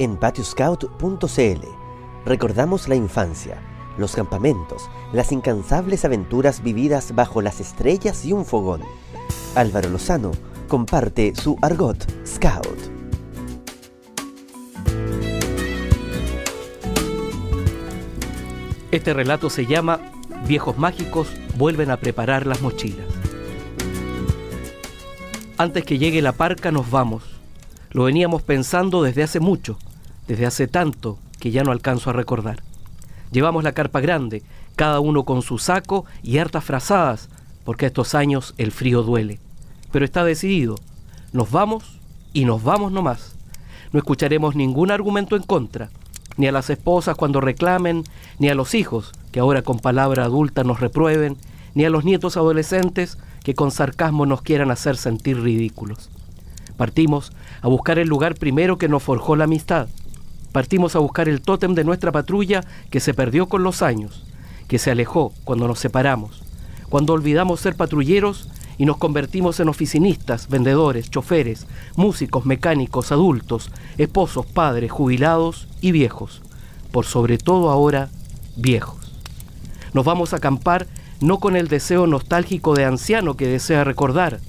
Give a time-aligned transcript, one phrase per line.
[0.00, 1.60] En patioscout.cl
[2.24, 3.60] recordamos la infancia,
[3.98, 8.80] los campamentos, las incansables aventuras vividas bajo las estrellas y un fogón.
[9.54, 10.30] Álvaro Lozano
[10.68, 12.78] comparte su argot scout.
[18.92, 20.00] Este relato se llama
[20.48, 21.28] Viejos mágicos
[21.58, 23.04] vuelven a preparar las mochilas.
[25.58, 27.22] Antes que llegue la parca nos vamos.
[27.90, 29.76] Lo veníamos pensando desde hace mucho,
[30.30, 32.62] desde hace tanto que ya no alcanzo a recordar.
[33.32, 34.44] Llevamos la carpa grande,
[34.76, 37.28] cada uno con su saco y hartas frazadas,
[37.64, 39.40] porque estos años el frío duele.
[39.90, 40.76] Pero está decidido.
[41.32, 41.98] Nos vamos
[42.32, 43.34] y nos vamos nomás.
[43.90, 45.90] No escucharemos ningún argumento en contra
[46.36, 48.04] ni a las esposas cuando reclamen,
[48.38, 51.36] ni a los hijos que ahora con palabra adulta nos reprueben,
[51.74, 56.08] ni a los nietos adolescentes que con sarcasmo nos quieran hacer sentir ridículos.
[56.76, 59.88] Partimos a buscar el lugar primero que nos forjó la amistad.
[60.52, 64.24] Partimos a buscar el tótem de nuestra patrulla que se perdió con los años,
[64.66, 66.42] que se alejó cuando nos separamos,
[66.88, 74.46] cuando olvidamos ser patrulleros y nos convertimos en oficinistas, vendedores, choferes, músicos, mecánicos, adultos, esposos,
[74.46, 76.42] padres, jubilados y viejos.
[76.90, 78.08] Por sobre todo ahora,
[78.56, 79.12] viejos.
[79.92, 80.86] Nos vamos a acampar
[81.20, 84.40] no con el deseo nostálgico de anciano que desea recordar.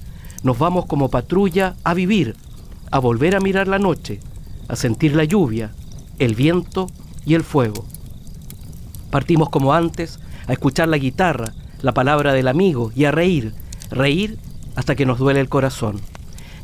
[0.41, 2.35] Nos vamos como patrulla a vivir,
[2.89, 4.19] a volver a mirar la noche,
[4.67, 5.71] a sentir la lluvia,
[6.21, 6.87] el viento
[7.25, 7.83] y el fuego.
[9.09, 13.55] Partimos como antes a escuchar la guitarra, la palabra del amigo y a reír,
[13.89, 14.37] reír
[14.75, 15.99] hasta que nos duele el corazón.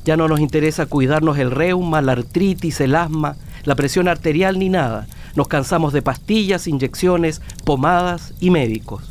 [0.05, 4.69] Ya no nos interesa cuidarnos el reuma, la artritis, el asma, la presión arterial ni
[4.69, 5.07] nada.
[5.35, 9.09] Nos cansamos de pastillas, inyecciones, pomadas y médicos.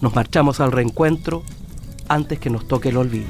[0.00, 1.42] Nos marchamos al reencuentro
[2.06, 3.26] antes que nos toque el olvido.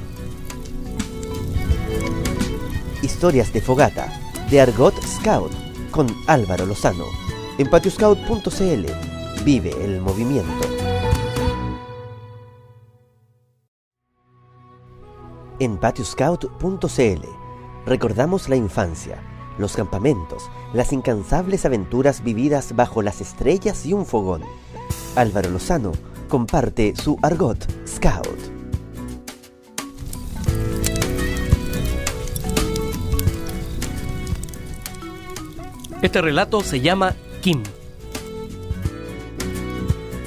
[3.03, 4.13] Historias de Fogata,
[4.51, 7.05] de Argot Scout, con Álvaro Lozano.
[7.59, 10.69] En patioscout.cl vive el movimiento.
[15.61, 17.27] En patioscout.cl
[17.85, 19.19] recordamos la infancia,
[19.59, 24.43] los campamentos, las incansables aventuras vividas bajo las estrellas y un fogón.
[25.17, 25.93] Álvaro Lozano
[26.29, 28.58] comparte su argot scout.
[36.01, 37.61] Este relato se llama Kim.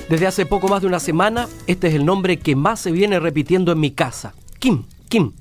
[0.09, 3.21] Desde hace poco más de una semana, este es el nombre que más se viene
[3.21, 4.33] repitiendo en mi casa.
[4.59, 4.83] Kim.
[5.07, 5.31] Kim.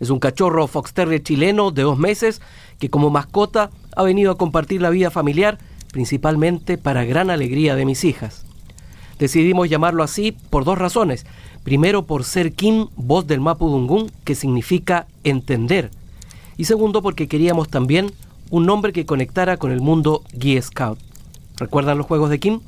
[0.00, 2.40] Es un cachorro fox terrier chileno de dos meses
[2.78, 5.58] que como mascota ha venido a compartir la vida familiar,
[5.92, 8.46] principalmente para gran alegría de mis hijas.
[9.18, 11.26] Decidimos llamarlo así por dos razones.
[11.64, 15.90] Primero, por ser Kim, voz del Mapudungún, que significa entender.
[16.56, 18.10] Y segundo, porque queríamos también
[18.50, 20.98] un nombre que conectara con el mundo Guía Scout.
[21.56, 22.60] ¿Recuerdan los juegos de Kim?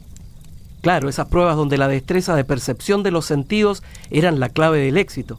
[0.81, 4.97] Claro, esas pruebas donde la destreza de percepción de los sentidos eran la clave del
[4.97, 5.39] éxito.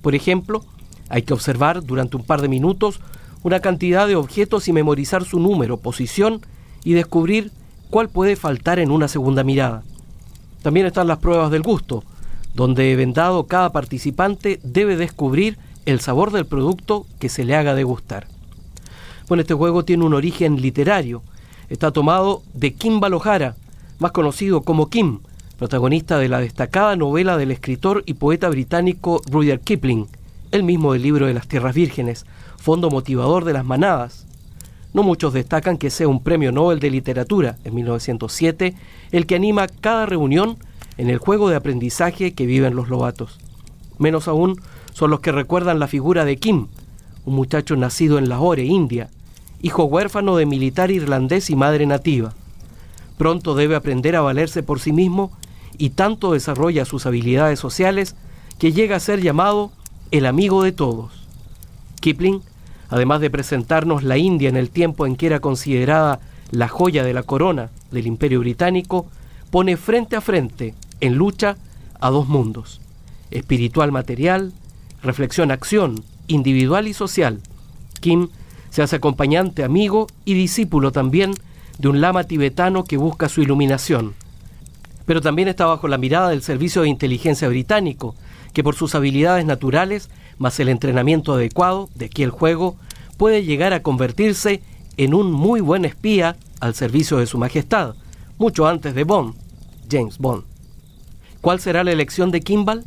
[0.00, 0.64] Por ejemplo,
[1.08, 3.00] hay que observar durante un par de minutos
[3.42, 6.42] una cantidad de objetos y memorizar su número, posición
[6.84, 7.50] y descubrir
[7.90, 9.82] cuál puede faltar en una segunda mirada.
[10.62, 12.04] También están las pruebas del gusto,
[12.54, 18.31] donde vendado cada participante debe descubrir el sabor del producto que se le haga degustar.
[19.28, 21.22] Bueno, este juego tiene un origen literario.
[21.68, 23.56] Está tomado de Kim Balojara,
[23.98, 25.20] más conocido como Kim,
[25.58, 30.08] protagonista de la destacada novela del escritor y poeta británico Rudyard Kipling,
[30.50, 34.26] el mismo del libro de las Tierras Vírgenes, fondo motivador de las manadas.
[34.92, 38.74] No muchos destacan que sea un premio Nobel de Literatura, en 1907,
[39.12, 40.58] el que anima cada reunión
[40.98, 43.38] en el juego de aprendizaje que viven los lobatos.
[43.98, 44.60] Menos aún
[44.92, 46.66] son los que recuerdan la figura de Kim,
[47.24, 49.10] un muchacho nacido en Lahore, India,
[49.60, 52.34] hijo huérfano de militar irlandés y madre nativa.
[53.16, 55.30] Pronto debe aprender a valerse por sí mismo
[55.78, 58.16] y tanto desarrolla sus habilidades sociales
[58.58, 59.70] que llega a ser llamado
[60.10, 61.26] el amigo de todos.
[62.00, 62.42] Kipling,
[62.88, 66.20] además de presentarnos la India en el tiempo en que era considerada
[66.50, 69.06] la joya de la corona del imperio británico,
[69.50, 71.56] pone frente a frente, en lucha,
[72.00, 72.80] a dos mundos,
[73.30, 74.52] espiritual material,
[75.02, 77.40] reflexión acción, individual y social.
[78.00, 78.28] Kim
[78.70, 81.34] se hace acompañante, amigo y discípulo también
[81.78, 84.14] de un lama tibetano que busca su iluminación,
[85.04, 88.14] pero también está bajo la mirada del Servicio de Inteligencia británico,
[88.52, 92.76] que por sus habilidades naturales, más el entrenamiento adecuado, de aquí el juego,
[93.16, 94.62] puede llegar a convertirse
[94.96, 97.94] en un muy buen espía al servicio de su Majestad,
[98.38, 99.34] mucho antes de Bond,
[99.90, 100.44] James Bond.
[101.40, 102.84] ¿Cuál será la elección de Kimball?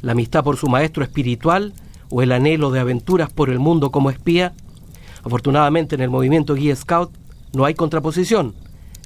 [0.00, 1.72] ¿La amistad por su maestro espiritual
[2.14, 4.52] o el anhelo de aventuras por el mundo como espía?
[5.24, 7.10] Afortunadamente en el movimiento Guía Scout
[7.52, 8.54] No hay contraposición.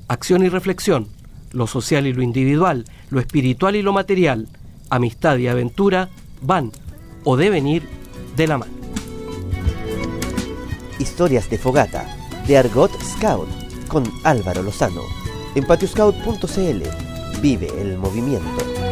[0.08, 1.08] Acción y reflexión,
[1.52, 4.48] lo social y lo individual, lo espiritual y lo material,
[4.90, 6.10] amistad y aventura
[6.42, 6.70] van
[7.24, 7.88] o deben ir
[8.36, 8.72] de la mano.
[10.98, 12.14] Historias de Fogata,
[12.46, 13.48] de Argot Scout,
[13.88, 15.02] con Álvaro Lozano.
[15.54, 18.87] En patioscout.cl vive el movimiento.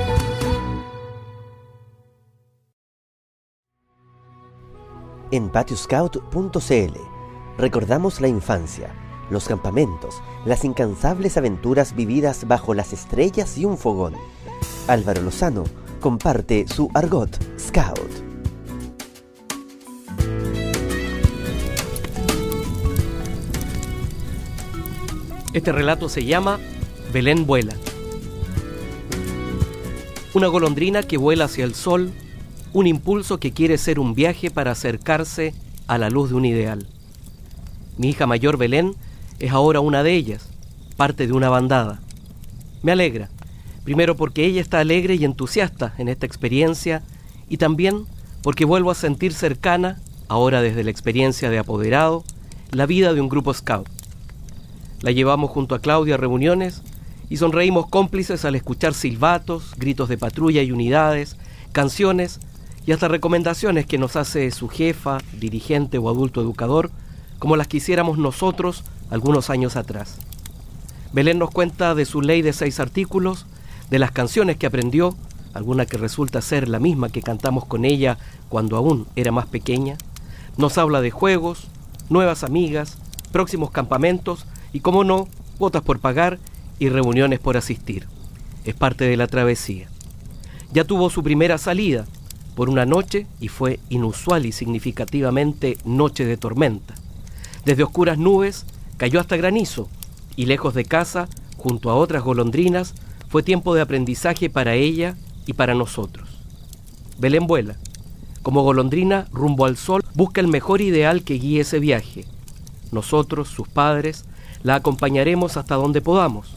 [5.36, 6.98] En patioscout.cl
[7.58, 8.94] recordamos la infancia,
[9.28, 14.14] los campamentos, las incansables aventuras vividas bajo las estrellas y un fogón.
[14.88, 15.64] Álvaro Lozano
[16.00, 17.98] comparte su argot Scout.
[25.52, 26.58] Este relato se llama
[27.12, 27.74] Belén vuela.
[30.32, 32.10] Una golondrina que vuela hacia el sol,
[32.72, 35.54] un impulso que quiere ser un viaje para acercarse
[35.86, 36.86] a la luz de un ideal.
[37.96, 38.94] Mi hija mayor Belén
[39.38, 40.48] es ahora una de ellas,
[40.96, 42.00] parte de una bandada.
[42.82, 43.30] Me alegra,
[43.84, 47.02] primero porque ella está alegre y entusiasta en esta experiencia
[47.48, 48.04] y también
[48.42, 49.98] porque vuelvo a sentir cercana,
[50.28, 52.24] ahora desde la experiencia de apoderado,
[52.70, 53.88] la vida de un grupo scout.
[55.00, 56.82] La llevamos junto a Claudia a reuniones
[57.28, 61.36] y sonreímos cómplices al escuchar silbatos, gritos de patrulla y unidades,
[61.72, 62.40] canciones
[62.86, 66.90] y hasta recomendaciones que nos hace su jefa, dirigente o adulto educador,
[67.40, 70.18] como las que hiciéramos nosotros algunos años atrás.
[71.12, 73.46] Belén nos cuenta de su ley de seis artículos,
[73.90, 75.16] de las canciones que aprendió,
[75.52, 78.18] alguna que resulta ser la misma que cantamos con ella
[78.48, 79.96] cuando aún era más pequeña.
[80.56, 81.66] Nos habla de juegos,
[82.08, 82.98] nuevas amigas,
[83.32, 85.28] próximos campamentos y, como no,
[85.58, 86.38] botas por pagar
[86.78, 88.06] y reuniones por asistir.
[88.64, 89.88] Es parte de la travesía.
[90.72, 92.04] Ya tuvo su primera salida
[92.56, 96.94] por una noche y fue inusual y significativamente noche de tormenta.
[97.64, 98.64] Desde oscuras nubes
[98.96, 99.88] cayó hasta granizo
[100.36, 102.94] y lejos de casa, junto a otras golondrinas,
[103.28, 105.16] fue tiempo de aprendizaje para ella
[105.46, 106.28] y para nosotros.
[107.18, 107.76] Belén vuela.
[108.42, 112.24] Como golondrina rumbo al sol, busca el mejor ideal que guíe ese viaje.
[112.90, 114.24] Nosotros, sus padres,
[114.62, 116.54] la acompañaremos hasta donde podamos.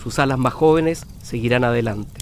[0.00, 2.20] Sus alas más jóvenes seguirán adelante.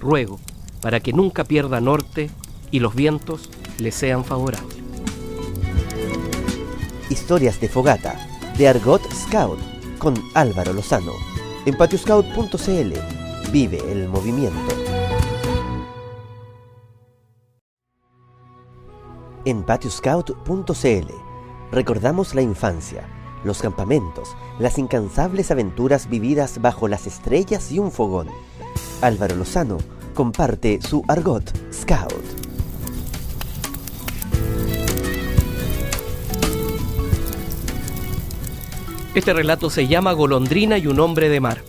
[0.00, 0.40] Ruego
[0.80, 2.30] para que nunca pierda norte
[2.70, 4.76] y los vientos le sean favorables.
[7.10, 8.18] Historias de Fogata,
[8.56, 9.58] de Argot Scout,
[9.98, 11.12] con Álvaro Lozano.
[11.66, 12.92] En patioscout.cl
[13.52, 14.74] vive el movimiento.
[19.44, 21.12] En patioscout.cl
[21.70, 23.08] recordamos la infancia
[23.44, 28.28] los campamentos, las incansables aventuras vividas bajo las estrellas y un fogón.
[29.00, 29.78] Álvaro Lozano
[30.14, 32.47] comparte su argot Scout.
[39.14, 41.62] Este relato se llama Golondrina y un hombre de mar.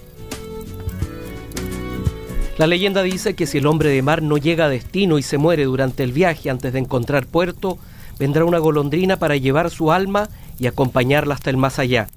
[2.57, 5.37] La leyenda dice que si el hombre de mar no llega a destino y se
[5.37, 7.77] muere durante el viaje antes de encontrar puerto,
[8.19, 10.27] vendrá una golondrina para llevar su alma
[10.59, 12.09] y acompañarla hasta el más allá.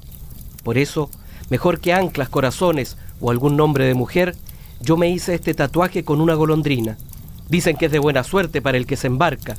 [0.65, 1.09] Por eso,
[1.49, 4.35] mejor que anclas, corazones o algún nombre de mujer,
[4.81, 6.99] yo me hice este tatuaje con una golondrina.
[7.49, 9.57] Dicen que es de buena suerte para el que se embarca.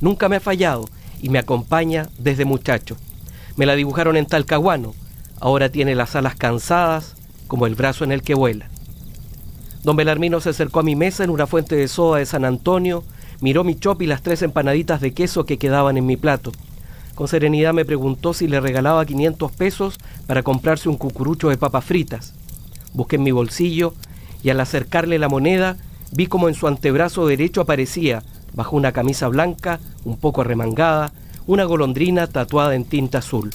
[0.00, 0.88] Nunca me ha fallado
[1.22, 2.96] y me acompaña desde muchacho.
[3.56, 5.03] Me la dibujaron en Talcahuano.
[5.44, 7.16] Ahora tiene las alas cansadas
[7.48, 8.70] como el brazo en el que vuela.
[9.82, 13.04] Don Belarmino se acercó a mi mesa en una fuente de soda de San Antonio,
[13.42, 16.50] miró mi chop y las tres empanaditas de queso que quedaban en mi plato.
[17.14, 21.84] Con serenidad me preguntó si le regalaba 500 pesos para comprarse un cucurucho de papas
[21.84, 22.32] fritas.
[22.94, 23.92] Busqué en mi bolsillo
[24.42, 25.76] y al acercarle la moneda
[26.10, 28.22] vi como en su antebrazo derecho aparecía,
[28.54, 31.12] bajo una camisa blanca, un poco arremangada,
[31.46, 33.50] una golondrina tatuada en tinta azul.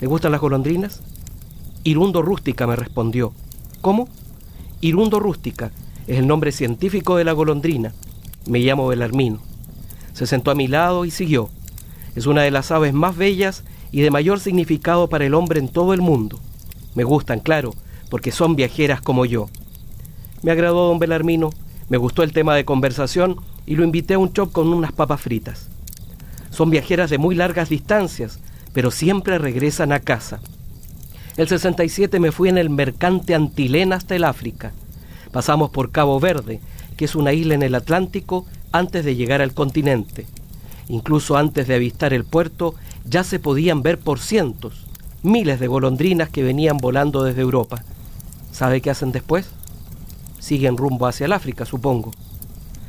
[0.00, 1.02] ¿Le gustan las golondrinas?
[1.84, 3.34] Irundo rústica me respondió.
[3.82, 4.08] ¿Cómo?
[4.80, 5.72] Irundo rústica
[6.06, 7.92] es el nombre científico de la golondrina.
[8.46, 9.40] Me llamo Belarmino.
[10.14, 11.50] Se sentó a mi lado y siguió.
[12.16, 15.68] Es una de las aves más bellas y de mayor significado para el hombre en
[15.68, 16.40] todo el mundo.
[16.94, 17.74] Me gustan, claro,
[18.08, 19.50] porque son viajeras como yo.
[20.42, 21.50] Me agradó don Belarmino,
[21.90, 25.20] me gustó el tema de conversación y lo invité a un chop con unas papas
[25.20, 25.68] fritas.
[26.48, 28.40] Son viajeras de muy largas distancias,
[28.72, 30.40] pero siempre regresan a casa.
[31.36, 34.72] El 67 me fui en el mercante Antilena hasta el África.
[35.32, 36.60] Pasamos por Cabo Verde,
[36.96, 40.26] que es una isla en el Atlántico, antes de llegar al continente.
[40.88, 42.74] Incluso antes de avistar el puerto
[43.04, 44.86] ya se podían ver por cientos,
[45.22, 47.84] miles de golondrinas que venían volando desde Europa.
[48.52, 49.48] ¿Sabe qué hacen después?
[50.38, 52.10] Siguen rumbo hacia el África, supongo.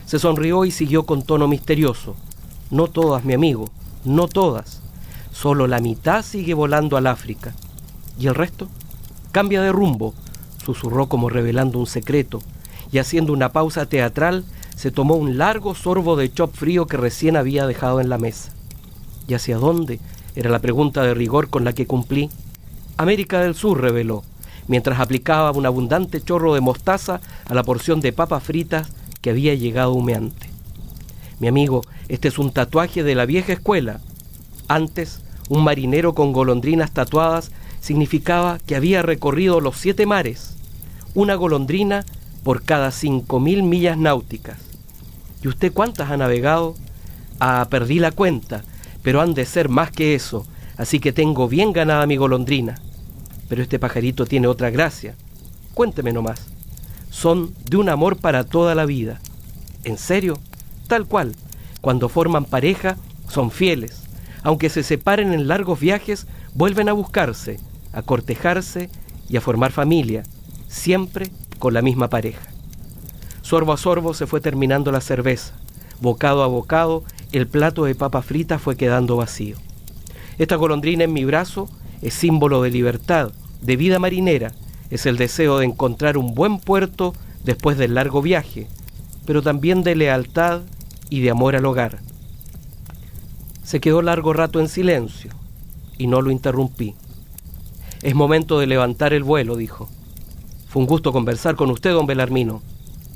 [0.05, 2.15] Se sonrió y siguió con tono misterioso.
[2.69, 3.69] No todas, mi amigo,
[4.03, 4.80] no todas.
[5.41, 7.55] Solo la mitad sigue volando al África.
[8.19, 8.67] ¿Y el resto?
[9.31, 10.13] Cambia de rumbo,
[10.63, 12.43] susurró como revelando un secreto,
[12.91, 14.45] y haciendo una pausa teatral,
[14.75, 18.51] se tomó un largo sorbo de chop frío que recién había dejado en la mesa.
[19.27, 19.99] ¿Y hacia dónde?
[20.35, 22.29] Era la pregunta de rigor con la que cumplí.
[22.97, 24.21] América del Sur, reveló,
[24.67, 28.89] mientras aplicaba un abundante chorro de mostaza a la porción de papas fritas
[29.21, 30.51] que había llegado humeante.
[31.39, 34.01] Mi amigo, este es un tatuaje de la vieja escuela.
[34.67, 35.21] Antes,
[35.51, 40.55] un marinero con golondrinas tatuadas significaba que había recorrido los siete mares,
[41.13, 42.05] una golondrina
[42.41, 44.59] por cada cinco mil millas náuticas.
[45.43, 46.75] ¿Y usted cuántas ha navegado?
[47.41, 48.63] Ah, perdí la cuenta,
[49.03, 52.79] pero han de ser más que eso, así que tengo bien ganada mi golondrina.
[53.49, 55.15] Pero este pajarito tiene otra gracia.
[55.73, 56.45] Cuénteme nomás.
[57.09, 59.19] Son de un amor para toda la vida.
[59.83, 60.39] ¿En serio?
[60.87, 61.35] Tal cual.
[61.81, 62.95] Cuando forman pareja,
[63.27, 64.10] son fieles.
[64.43, 67.59] Aunque se separen en largos viajes, vuelven a buscarse,
[67.93, 68.89] a cortejarse
[69.29, 70.23] y a formar familia,
[70.67, 71.29] siempre
[71.59, 72.41] con la misma pareja.
[73.41, 75.53] Sorbo a sorbo se fue terminando la cerveza.
[75.99, 79.57] Bocado a bocado, el plato de papa frita fue quedando vacío.
[80.37, 81.69] Esta golondrina en mi brazo
[82.01, 83.31] es símbolo de libertad,
[83.61, 84.53] de vida marinera,
[84.89, 88.67] es el deseo de encontrar un buen puerto después del largo viaje,
[89.25, 90.61] pero también de lealtad
[91.09, 91.99] y de amor al hogar.
[93.63, 95.31] Se quedó largo rato en silencio
[95.97, 96.95] y no lo interrumpí.
[98.01, 99.87] Es momento de levantar el vuelo, dijo.
[100.67, 102.63] Fue un gusto conversar con usted, don Belarmino.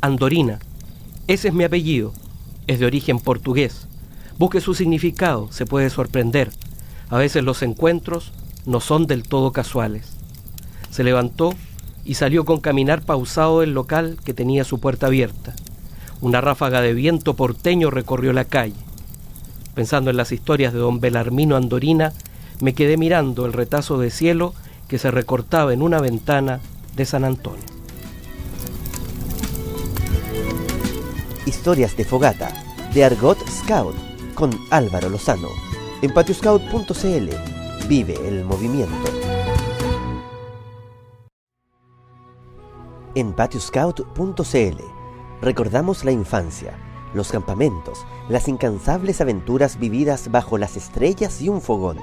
[0.02, 0.60] Andorina.
[1.28, 2.14] Ese es mi apellido.
[2.68, 3.88] Es de origen portugués.
[4.38, 6.52] Busque su significado, se puede sorprender.
[7.10, 8.32] A veces los encuentros
[8.66, 10.18] no son del todo casuales.
[10.92, 11.56] Se levantó
[12.04, 15.56] y salió con caminar pausado del local que tenía su puerta abierta.
[16.22, 18.85] Una ráfaga de viento porteño recorrió la calle.
[19.75, 22.13] Pensando en las historias de don Belarmino Andorina,
[22.62, 24.53] me quedé mirando el retazo de cielo
[24.88, 26.62] que se recortaba en una ventana
[26.96, 27.65] de San Antonio.
[31.46, 32.53] Historias de Fogata,
[32.94, 33.96] de Argot Scout,
[34.34, 35.50] con Álvaro Lozano,
[36.01, 37.29] en patioscout.cl.
[37.89, 38.96] Vive el movimiento.
[43.13, 44.77] En patioscout.cl
[45.41, 46.77] recordamos la infancia,
[47.15, 51.98] los campamentos, las incansables aventuras vividas bajo las estrellas y un fogón.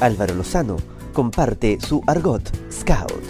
[0.00, 0.76] Álvaro Lozano
[1.12, 3.22] comparte su Argot Scout.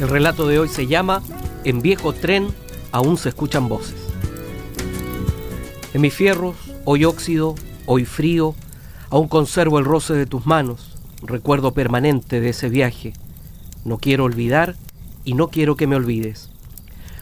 [0.00, 1.22] El relato de hoy se llama
[1.64, 2.48] En viejo tren
[2.92, 3.96] aún se escuchan voces.
[5.92, 7.54] En mis fierros, hoy óxido,
[7.86, 8.54] hoy frío,
[9.10, 13.12] aún conservo el roce de tus manos, recuerdo permanente de ese viaje.
[13.84, 14.76] No quiero olvidar
[15.24, 16.50] y no quiero que me olvides.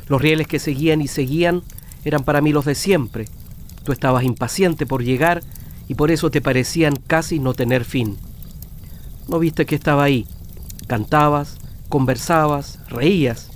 [0.08, 1.62] Los rieles que seguían y seguían
[2.04, 3.26] eran para mí los de siempre,
[3.86, 5.44] Tú estabas impaciente por llegar
[5.86, 8.16] y por eso te parecían casi no tener fin.
[9.28, 10.26] No viste que estaba ahí.
[10.88, 13.48] Cantabas, conversabas, reías.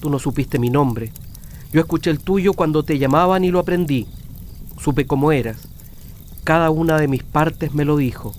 [0.00, 1.12] Tú no supiste mi nombre.
[1.72, 4.06] Yo escuché el tuyo cuando te llamaban y lo aprendí.
[4.78, 5.66] Supe cómo eras.
[6.44, 8.34] Cada una de mis partes me lo dijo.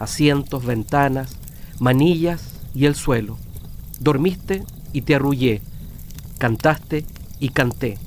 [0.00, 1.36] Asientos, ventanas,
[1.78, 3.38] manillas y el suelo.
[4.00, 5.62] Dormiste y te arrullé.
[6.38, 7.04] Cantaste
[7.40, 7.98] y canté.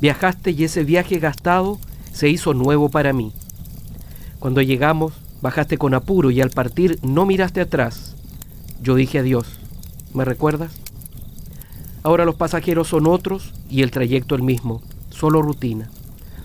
[0.00, 1.78] Viajaste y ese viaje gastado
[2.12, 3.32] se hizo nuevo para mí.
[4.38, 8.14] Cuando llegamos, bajaste con apuro y al partir no miraste atrás.
[8.82, 9.46] Yo dije adiós.
[10.12, 10.72] ¿Me recuerdas?
[12.02, 15.90] Ahora los pasajeros son otros y el trayecto el mismo, solo rutina.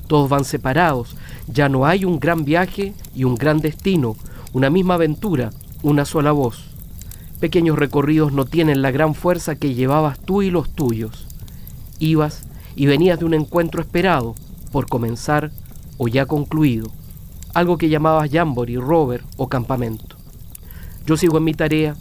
[0.08, 1.18] Todos van separados,
[1.48, 4.16] ya no hay un gran viaje y un gran destino,
[4.54, 5.52] una misma aventura,
[5.84, 6.69] una sola voz.
[7.40, 11.26] Pequeños recorridos no tienen la gran fuerza que llevabas tú y los tuyos.
[12.00, 12.44] Ibas
[12.76, 14.36] y venías de un encuentro esperado,
[14.72, 15.52] por comenzar
[15.98, 16.92] o ya concluido,
[17.54, 20.18] algo que llamabas jamboree, rover o campamento.
[21.06, 21.96] Yo sigo en mi tarea,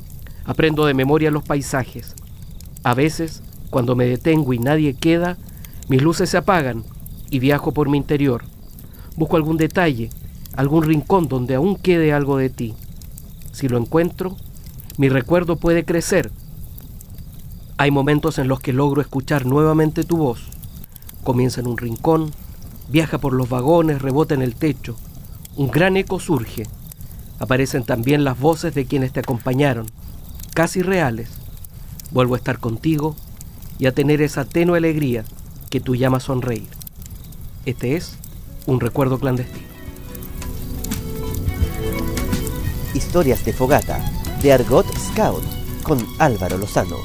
[0.44, 2.14] aprendo de memoria los paisajes.
[2.82, 5.36] A veces, cuando me detengo y nadie queda,
[5.88, 6.84] mis luces se apagan
[7.30, 8.42] y viajo por mi interior.
[9.16, 10.10] Busco algún detalle,
[10.54, 12.74] algún rincón donde aún quede algo de ti.
[13.52, 14.36] Si lo encuentro,
[14.98, 16.30] mi recuerdo puede crecer.
[17.78, 20.50] Hay momentos en los que logro escuchar nuevamente tu voz
[21.28, 22.30] comienza en un rincón,
[22.88, 24.96] viaja por los vagones, rebota en el techo.
[25.56, 26.66] Un gran eco surge.
[27.38, 29.84] Aparecen también las voces de quienes te acompañaron,
[30.54, 31.28] casi reales.
[32.12, 33.14] Vuelvo a estar contigo
[33.78, 35.22] y a tener esa tenue alegría
[35.68, 36.68] que tú llamas sonreír.
[37.66, 38.16] Este es
[38.64, 39.68] un recuerdo clandestino.
[42.94, 44.02] Historias de Fogata,
[44.42, 45.42] de Argot Scout,
[45.82, 46.96] con Álvaro Lozano,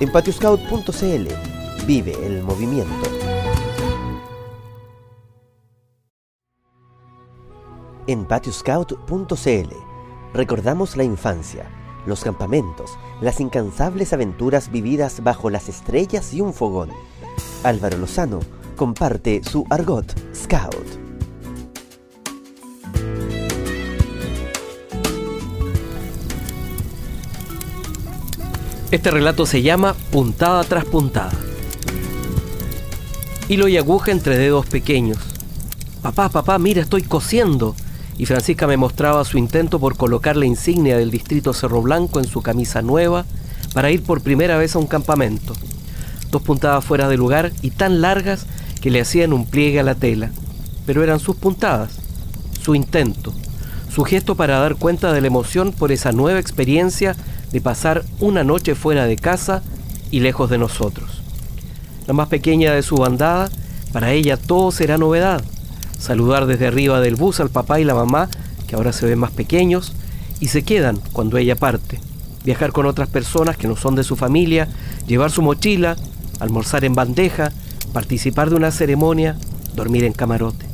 [0.00, 1.28] en patioscout.cl.
[1.86, 3.10] Vive el movimiento.
[8.06, 9.74] En patioscout.cl
[10.32, 11.70] recordamos la infancia,
[12.06, 16.90] los campamentos, las incansables aventuras vividas bajo las estrellas y un fogón.
[17.64, 18.40] Álvaro Lozano
[18.76, 21.08] comparte su argot scout.
[28.90, 31.32] Este relato se llama Puntada tras puntada.
[33.46, 35.18] Hilo y aguja entre dedos pequeños.
[36.00, 37.76] Papá, papá, mira, estoy cosiendo
[38.16, 42.26] y Francisca me mostraba su intento por colocar la insignia del distrito Cerro Blanco en
[42.26, 43.26] su camisa nueva
[43.74, 45.52] para ir por primera vez a un campamento.
[46.30, 48.46] Dos puntadas fuera de lugar y tan largas
[48.80, 50.30] que le hacían un pliegue a la tela,
[50.86, 51.90] pero eran sus puntadas,
[52.62, 53.34] su intento,
[53.94, 57.16] su gesto para dar cuenta de la emoción por esa nueva experiencia
[57.52, 59.62] de pasar una noche fuera de casa
[60.10, 61.22] y lejos de nosotros.
[62.06, 63.50] La más pequeña de su bandada,
[63.92, 65.42] para ella todo será novedad
[65.98, 68.28] saludar desde arriba del bus al papá y la mamá,
[68.66, 69.92] que ahora se ven más pequeños,
[70.40, 72.00] y se quedan cuando ella parte.
[72.44, 74.68] Viajar con otras personas que no son de su familia,
[75.06, 75.96] llevar su mochila,
[76.38, 77.52] almorzar en bandeja,
[77.92, 79.36] participar de una ceremonia,
[79.74, 80.66] dormir en camarote.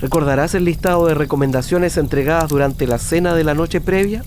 [0.00, 4.22] ¿Recordarás el listado de recomendaciones entregadas durante la cena de la noche previa?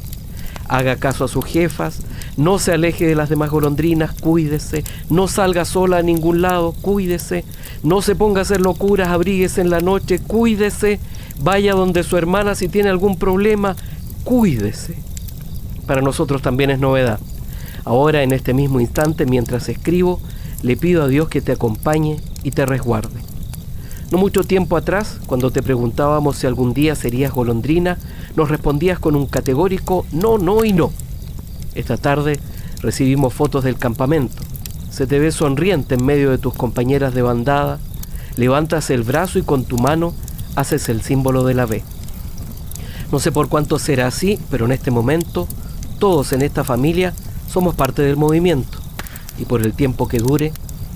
[0.68, 2.00] Haga caso a sus jefas,
[2.38, 7.44] no se aleje de las demás golondrinas, cuídese, no salga sola a ningún lado, cuídese,
[7.84, 11.00] no se ponga a hacer locuras, abríguese en la noche, cuídese,
[11.42, 13.76] vaya donde su hermana si tiene algún problema,
[14.24, 14.96] cuídese.
[15.86, 17.20] Para nosotros también es novedad.
[17.86, 20.22] Ahora, en este mismo instante, mientras escribo,
[20.62, 23.33] le pido a Dios que te acompañe y te resguarde.
[24.12, 27.98] No mucho tiempo atrás, cuando te preguntábamos si algún día serías golondrina,
[28.36, 30.92] nos respondías con un categórico no, no y no.
[31.76, 32.40] Esta tarde
[32.82, 34.44] recibimos fotos del campamento.
[34.92, 37.80] Se te ve sonriente en medio de tus compañeras de bandada.
[38.36, 40.14] Levantas el brazo y con tu mano
[40.56, 41.84] haces el símbolo de la B.
[43.12, 45.48] No sé por cuánto será así, pero en este momento
[46.00, 47.14] todos en esta familia
[47.48, 48.80] somos parte del movimiento.
[49.40, 50.52] Y por el tiempo que dure,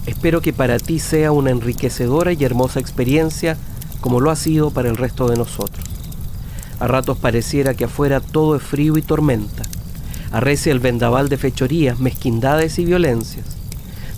[0.07, 3.57] Espero que para ti sea una enriquecedora y hermosa experiencia
[3.99, 5.85] como lo ha sido para el resto de nosotros.
[6.79, 9.63] A ratos pareciera que afuera todo es frío y tormenta.
[10.31, 13.45] Arrecia el vendaval de fechorías, mezquindades y violencias.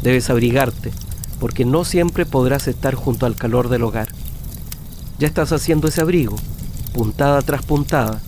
[0.03, 0.91] Debes abrigarte,
[1.39, 4.09] porque no siempre podrás estar junto al calor del hogar.
[5.17, 6.35] Ya estás haciendo ese abrigo,
[6.93, 8.21] puntada tras puntada,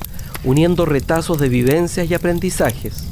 [0.43, 3.04] uniendo retazos de vivencias y aprendizajes.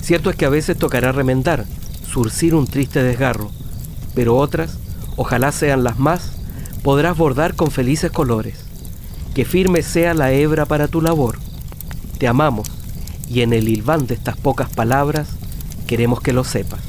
[0.00, 1.66] Cierto es que a veces tocará remendar,
[2.10, 3.50] surcir un triste desgarro,
[4.14, 4.78] pero otras,
[5.16, 6.32] ojalá sean las más,
[6.82, 8.64] podrás bordar con felices colores.
[9.34, 11.38] Que firme sea la hebra para tu labor.
[12.18, 12.68] Te amamos
[13.28, 15.28] y en el hilván de estas pocas palabras
[15.86, 16.80] queremos que lo sepas.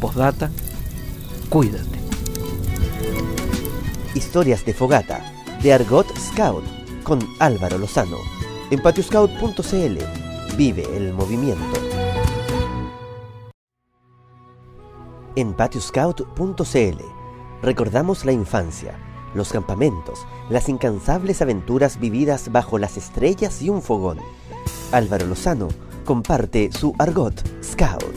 [0.00, 0.50] Postdata,
[1.48, 1.98] cuídate.
[4.14, 6.64] Historias de Fogata, de Argot Scout,
[7.02, 8.18] con Álvaro Lozano.
[8.70, 11.95] En patioscout.cl vive el movimiento.
[15.36, 17.04] En patioscout.cl
[17.60, 18.98] recordamos la infancia,
[19.34, 24.18] los campamentos, las incansables aventuras vividas bajo las estrellas y un fogón.
[24.92, 25.68] Álvaro Lozano
[26.06, 28.14] comparte su argot Scout.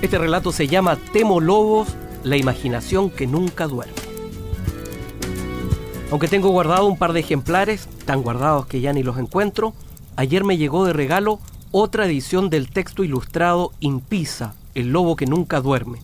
[0.00, 1.88] Este relato se llama Temo Lobos,
[2.22, 3.94] la imaginación que nunca duerme.
[6.12, 9.74] Aunque tengo guardado un par de ejemplares, tan guardados que ya ni los encuentro,
[10.16, 11.38] ayer me llegó de regalo
[11.70, 16.00] otra edición del texto ilustrado Impisa, el lobo que nunca duerme.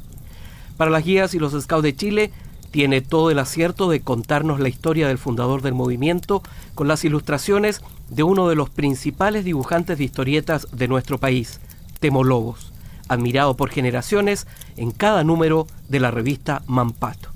[0.76, 2.32] Para las guías y los scouts de Chile,
[2.70, 6.42] tiene todo el acierto de contarnos la historia del fundador del movimiento
[6.74, 11.60] con las ilustraciones de uno de los principales dibujantes de historietas de nuestro país,
[12.00, 12.72] Temo Lobos,
[13.08, 17.30] admirado por generaciones en cada número de la revista Mampato.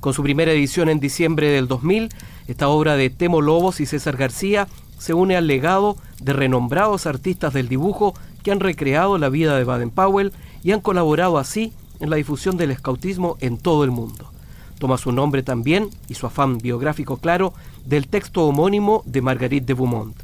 [0.00, 2.10] Con su primera edición en diciembre del 2000,
[2.46, 4.68] esta obra de Temo Lobos y César García
[5.04, 9.64] se une al legado de renombrados artistas del dibujo que han recreado la vida de
[9.64, 14.30] Baden-Powell y han colaborado así en la difusión del escautismo en todo el mundo.
[14.78, 17.52] Toma su nombre también, y su afán biográfico claro,
[17.84, 20.16] del texto homónimo de Marguerite de Beaumont.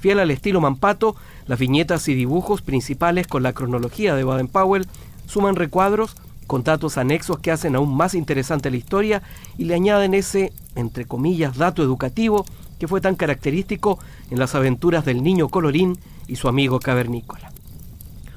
[0.00, 1.14] Fiel al estilo Mampato,
[1.46, 4.86] las viñetas y dibujos principales con la cronología de Baden-Powell
[5.26, 6.16] suman recuadros
[6.46, 9.22] con datos anexos que hacen aún más interesante la historia
[9.58, 12.46] y le añaden ese, entre comillas, dato educativo
[12.78, 13.98] que fue tan característico
[14.30, 17.52] en las aventuras del niño colorín y su amigo cavernícola.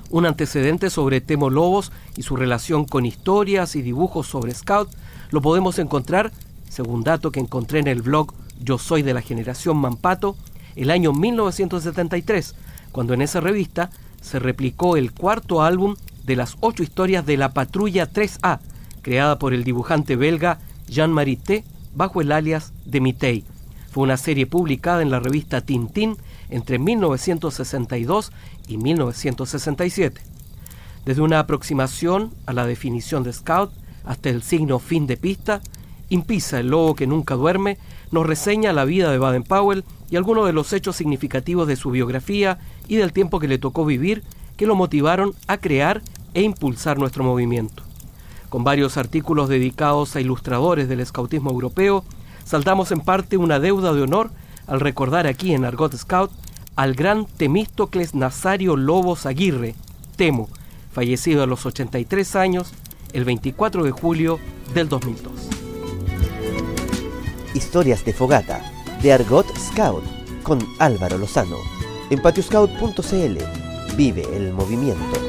[0.09, 4.89] Un antecedente sobre Temo Lobos y su relación con historias y dibujos sobre Scout
[5.29, 6.31] lo podemos encontrar,
[6.69, 10.35] según dato que encontré en el blog Yo Soy de la Generación Mampato,
[10.75, 12.55] el año 1973,
[12.91, 13.89] cuando en esa revista
[14.21, 18.59] se replicó el cuarto álbum de las ocho historias de la Patrulla 3A,
[19.01, 21.63] creada por el dibujante belga Jean Marité
[21.95, 23.45] bajo el alias de Mitei.
[23.91, 26.15] Fue una serie publicada en la revista Tintín
[26.49, 28.31] entre 1962
[28.69, 30.21] y 1967.
[31.03, 33.71] Desde una aproximación a la definición de Scout
[34.05, 35.61] hasta el signo fin de pista,
[36.07, 37.77] Impisa, el lobo que nunca duerme,
[38.11, 42.59] nos reseña la vida de Baden-Powell y algunos de los hechos significativos de su biografía
[42.87, 44.23] y del tiempo que le tocó vivir
[44.55, 46.01] que lo motivaron a crear
[46.33, 47.83] e impulsar nuestro movimiento.
[48.47, 52.05] Con varios artículos dedicados a ilustradores del escautismo europeo,
[52.51, 54.29] saltamos en parte una deuda de honor
[54.67, 56.31] al recordar aquí en Argot Scout
[56.75, 59.73] al gran Temístocles Nazario Lobos Aguirre,
[60.17, 60.49] Temo,
[60.91, 62.73] fallecido a los 83 años
[63.13, 64.37] el 24 de julio
[64.73, 65.31] del 2002.
[67.53, 68.61] Historias de Fogata,
[69.01, 70.03] de Argot Scout,
[70.43, 71.57] con Álvaro Lozano,
[72.09, 73.95] en patioscout.cl.
[73.95, 75.21] Vive el movimiento.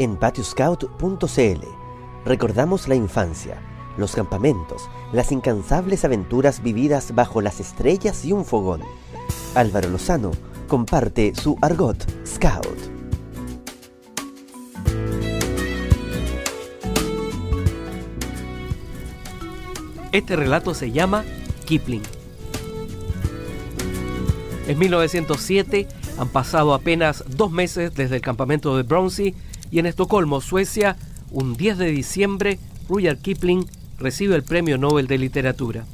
[0.00, 1.85] En patioscout.cl
[2.26, 3.56] recordamos la infancia,
[3.96, 8.82] los campamentos, las incansables aventuras vividas bajo las estrellas y un fogón.
[9.54, 10.32] Álvaro Lozano
[10.66, 12.66] comparte su argot Scout.
[20.10, 21.24] Este relato se llama
[21.64, 22.02] Kipling.
[24.66, 25.86] En 1907
[26.18, 29.32] han pasado apenas dos meses desde el campamento de Brownsea
[29.70, 30.96] y en Estocolmo, Suecia,
[31.30, 32.58] un 10 de diciembre,
[32.88, 33.66] Rudyard Kipling
[33.98, 35.84] recibe el Premio Nobel de Literatura.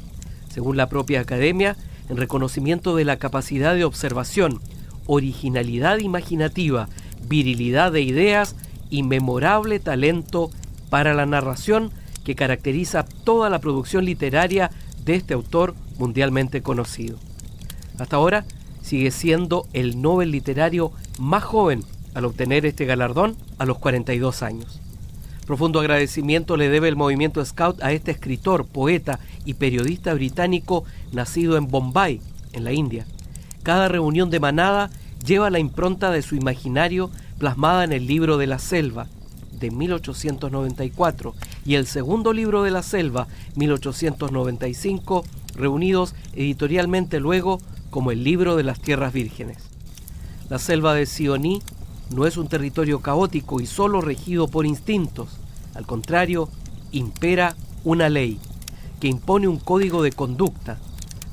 [0.50, 1.76] Según la propia academia,
[2.08, 4.60] en reconocimiento de la capacidad de observación,
[5.06, 6.88] originalidad imaginativa,
[7.26, 8.56] virilidad de ideas
[8.90, 10.50] y memorable talento
[10.90, 11.90] para la narración
[12.24, 14.70] que caracteriza toda la producción literaria
[15.04, 17.18] de este autor mundialmente conocido.
[17.98, 18.44] Hasta ahora
[18.82, 24.80] sigue siendo el Nobel literario más joven al obtener este galardón a los 42 años.
[25.52, 31.58] Profundo agradecimiento le debe el movimiento Scout a este escritor, poeta y periodista británico nacido
[31.58, 32.22] en Bombay,
[32.54, 33.04] en la India.
[33.62, 34.88] Cada reunión de manada
[35.22, 39.08] lleva la impronta de su imaginario plasmada en el libro de la selva
[39.60, 41.34] de 1894
[41.66, 45.22] y el segundo libro de la selva 1895
[45.54, 47.60] reunidos editorialmente luego
[47.90, 49.58] como el libro de las tierras vírgenes.
[50.48, 51.60] La selva de Sioní
[52.08, 55.41] no es un territorio caótico y solo regido por instintos.
[55.74, 56.48] Al contrario,
[56.90, 58.38] impera una ley
[59.00, 60.78] que impone un código de conducta.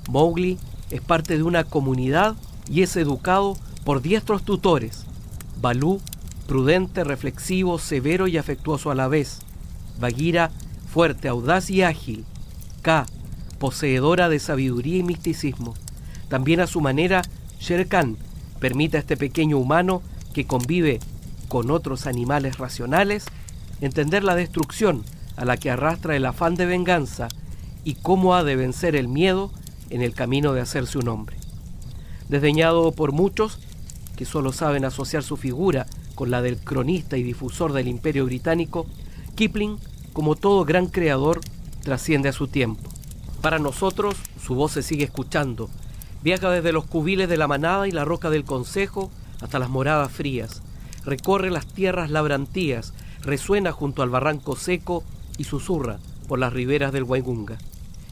[0.09, 0.57] Mowgli
[0.89, 2.35] es parte de una comunidad
[2.69, 5.05] y es educado por diestros tutores.
[5.61, 6.01] Balú,
[6.47, 9.39] prudente, reflexivo, severo y afectuoso a la vez.
[9.99, 10.51] Bagheera,
[10.91, 12.25] fuerte, audaz y ágil.
[12.81, 13.05] K,
[13.59, 15.75] poseedora de sabiduría y misticismo.
[16.29, 17.21] También a su manera,
[17.59, 18.17] Shere Khan
[18.59, 20.01] permite a este pequeño humano
[20.33, 20.99] que convive
[21.47, 23.25] con otros animales racionales,
[23.81, 25.03] entender la destrucción
[25.35, 27.27] a la que arrastra el afán de venganza
[27.83, 29.51] y cómo ha de vencer el miedo
[29.89, 31.37] en el camino de hacerse un hombre.
[32.27, 33.59] Desdeñado por muchos
[34.15, 38.85] que solo saben asociar su figura con la del cronista y difusor del imperio británico,
[39.35, 39.77] Kipling,
[40.11, 41.39] como todo gran creador,
[41.81, 42.89] trasciende a su tiempo.
[43.41, 45.69] Para nosotros, su voz se sigue escuchando.
[46.21, 50.11] Viaja desde los cubiles de la manada y la roca del consejo hasta las moradas
[50.11, 50.61] frías,
[51.05, 55.03] recorre las tierras labrantías, resuena junto al barranco seco
[55.37, 57.57] y susurra por las riberas del Waigunga.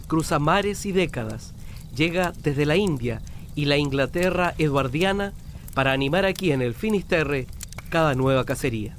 [0.08, 1.54] Cruza mares y décadas,
[1.96, 3.22] llega desde la India
[3.56, 5.34] y la Inglaterra eduardiana
[5.74, 7.48] para animar aquí en el Finisterre
[7.89, 8.98] cada nueva cacería.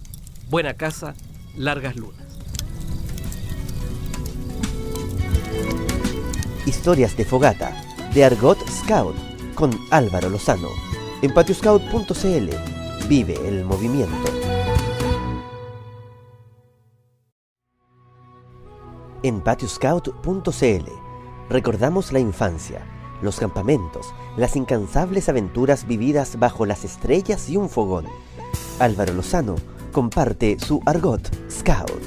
[0.50, 1.14] Buena casa,
[1.56, 2.26] largas lunas.
[6.66, 7.74] Historias de Fogata,
[8.12, 9.16] de Argot Scout,
[9.54, 10.68] con Álvaro Lozano
[11.20, 14.47] en patioscout.cl vive el movimiento.
[19.24, 20.90] En patioscout.cl
[21.48, 22.86] recordamos la infancia,
[23.20, 28.06] los campamentos, las incansables aventuras vividas bajo las estrellas y un fogón.
[28.78, 29.56] Álvaro Lozano
[29.90, 32.02] comparte su argot Scout.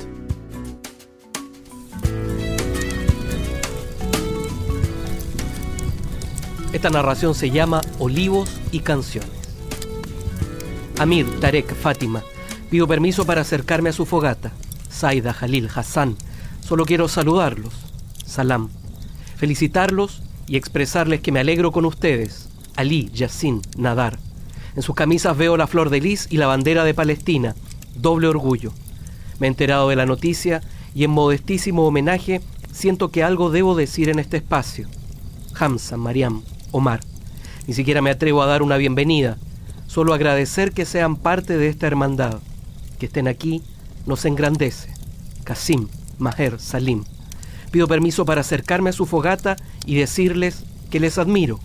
[6.71, 9.29] Esta narración se llama Olivos y Canciones.
[10.97, 12.23] Amir, Tarek, Fátima,
[12.69, 14.53] pido permiso para acercarme a su fogata.
[14.89, 16.15] Zaida, Jalil, Hassan,
[16.71, 17.73] solo quiero saludarlos.
[18.25, 18.69] Salam.
[19.35, 22.47] Felicitarlos y expresarles que me alegro con ustedes.
[22.77, 24.19] Ali, Yassin, Nadar.
[24.77, 27.55] En sus camisas veo la flor de lis y la bandera de Palestina.
[27.95, 28.71] Doble orgullo.
[29.37, 30.61] Me he enterado de la noticia
[30.95, 32.39] y en modestísimo homenaje
[32.71, 34.87] siento que algo debo decir en este espacio.
[35.59, 37.01] Hamza, Mariam, Omar.
[37.67, 39.37] Ni siquiera me atrevo a dar una bienvenida.
[39.87, 42.39] solo agradecer que sean parte de esta hermandad.
[42.97, 43.61] Que estén aquí
[44.05, 44.87] nos engrandece.
[45.43, 45.89] Kasim,
[46.21, 47.03] Maher, Salim.
[47.71, 51.59] Pido permiso para acercarme a su fogata y decirles que les admiro.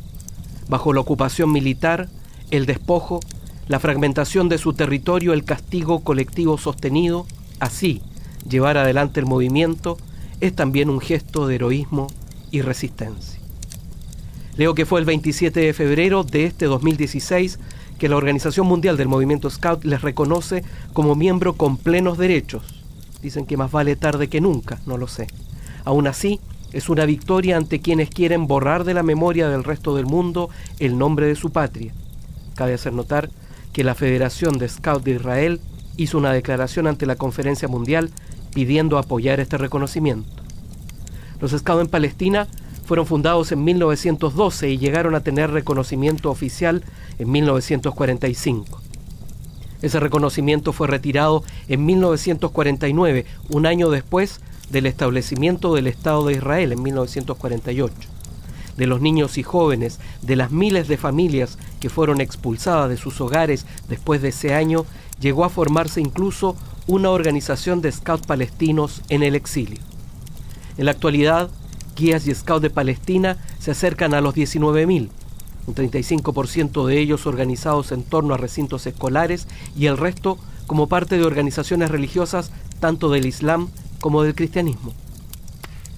[0.69, 2.09] Bajo la ocupación militar,
[2.51, 3.21] el despojo,
[3.69, 7.27] la fragmentación de su territorio, el castigo colectivo sostenido,
[7.61, 8.03] así
[8.49, 9.99] llevar adelante el movimiento
[10.41, 12.07] es también un gesto de heroísmo
[12.51, 13.41] y resistencia.
[14.57, 17.59] Leo que fue el 27 de febrero de este 2016
[17.99, 22.76] que la Organización Mundial del Movimiento Scout les reconoce como miembro con plenos derechos.
[23.23, 25.27] Dicen que más vale tarde que nunca, no lo sé.
[25.85, 26.41] Aún así,
[26.73, 30.99] es una victoria ante quienes quieren borrar de la memoria del resto del mundo el
[30.99, 31.93] nombre de su patria.
[32.55, 33.31] Cabe hacer notar
[33.73, 35.61] que la Federación de Scout de Israel
[35.97, 38.11] hizo una declaración ante la Conferencia Mundial
[38.55, 40.31] pidiendo apoyar este reconocimiento.
[41.41, 42.49] Los Scouts en Palestina
[42.85, 46.83] fueron fundados en 1912 y llegaron a tener reconocimiento oficial
[47.19, 48.86] en 1945.
[49.83, 56.73] Ese reconocimiento fue retirado en 1949, un año después del establecimiento del Estado de Israel
[56.73, 57.95] en 1948.
[58.77, 63.21] De los niños y jóvenes, de las miles de familias que fueron expulsadas de sus
[63.21, 64.85] hogares después de ese año,
[65.21, 69.81] llegó a formarse incluso una organización de scouts palestinos en el exilio.
[70.77, 71.51] En la actualidad,
[71.97, 75.09] guías y scouts de Palestina se acercan a los 19.000,
[75.67, 81.17] un 35% de ellos organizados en torno a recintos escolares y el resto como parte
[81.17, 82.51] de organizaciones religiosas
[82.81, 83.69] tanto del Islam
[84.01, 84.93] como del cristianismo.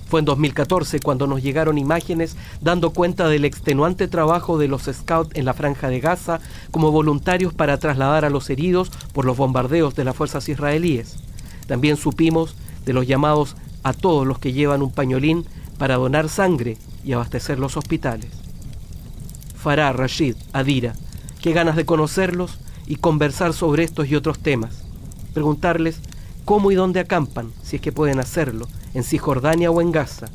[0.09, 5.37] Fue en 2014 cuando nos llegaron imágenes dando cuenta del extenuante trabajo de los scouts
[5.37, 9.94] en la franja de Gaza como voluntarios para trasladar a los heridos por los bombardeos
[9.94, 11.18] de las fuerzas israelíes.
[11.66, 15.44] También supimos de los llamados a todos los que llevan un pañolín
[15.76, 18.47] para donar sangre y abastecer los hospitales.
[19.59, 20.94] Farah, Rashid, Adira,
[21.42, 24.85] qué ganas de conocerlos y conversar sobre estos y otros temas.
[25.35, 26.01] Preguntarles
[26.44, 30.29] cómo y dónde acampan, si es que pueden hacerlo, en Cisjordania o en Gaza,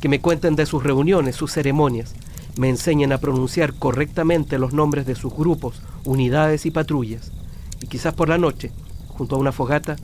[0.00, 2.14] que me cuenten de sus reuniones, sus ceremonias,
[2.58, 7.32] me enseñen a pronunciar correctamente los nombres de sus grupos, unidades y patrullas,
[7.80, 8.72] y quizás por la noche,
[9.08, 9.96] junto a una fogata,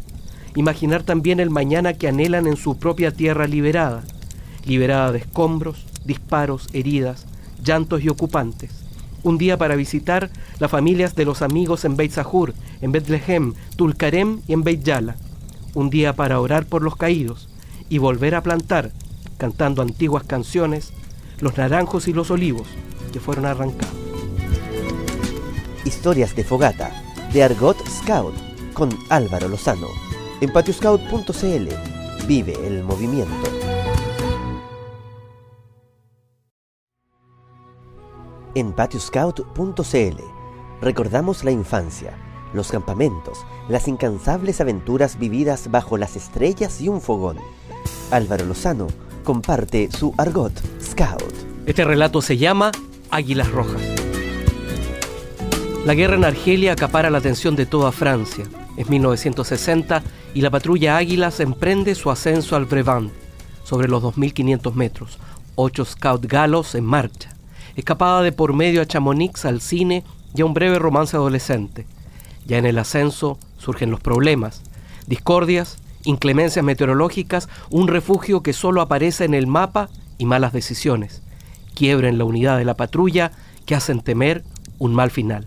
[0.56, 4.02] imaginar también el mañana que anhelan en su propia tierra liberada,
[4.64, 7.26] liberada de escombros, disparos, heridas,
[7.62, 8.70] llantos y ocupantes.
[9.22, 14.40] Un día para visitar las familias de los amigos en Beit Sahur, en Bethlehem, Tulkarem
[14.48, 15.16] y en Beit Yala
[15.74, 17.48] un día para orar por los caídos
[17.88, 18.92] y volver a plantar,
[19.38, 20.92] cantando antiguas canciones,
[21.40, 22.68] los naranjos y los olivos
[23.12, 23.94] que fueron arrancados.
[25.84, 26.90] Historias de Fogata,
[27.32, 28.34] de Argot Scout,
[28.72, 29.88] con Álvaro Lozano,
[30.40, 31.68] en patioscout.cl.
[32.26, 33.71] Vive el movimiento.
[38.54, 40.22] En patioscout.cl
[40.80, 42.16] recordamos la infancia
[42.52, 47.38] los campamentos, las incansables aventuras vividas bajo las estrellas y un fogón.
[48.10, 48.88] Álvaro Lozano
[49.24, 51.32] comparte su argot Scout.
[51.66, 52.72] Este relato se llama
[53.10, 53.80] Águilas Rojas.
[55.86, 58.44] La guerra en Argelia acapara la atención de toda Francia.
[58.76, 60.02] Es 1960
[60.34, 63.12] y la patrulla Águilas emprende su ascenso al Brevant,
[63.64, 65.18] sobre los 2.500 metros.
[65.54, 67.34] Ocho scout galos en marcha.
[67.76, 70.04] Escapada de por medio a Chamonix, al cine
[70.34, 71.86] y a un breve romance adolescente.
[72.46, 74.62] Ya en el ascenso surgen los problemas,
[75.06, 81.22] discordias, inclemencias meteorológicas, un refugio que solo aparece en el mapa y malas decisiones,
[81.74, 83.32] quiebre en la unidad de la patrulla
[83.66, 84.42] que hacen temer
[84.78, 85.46] un mal final.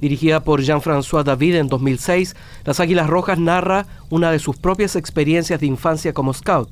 [0.00, 5.58] Dirigida por Jean-François David en 2006, Las Águilas Rojas narra una de sus propias experiencias
[5.58, 6.70] de infancia como scout.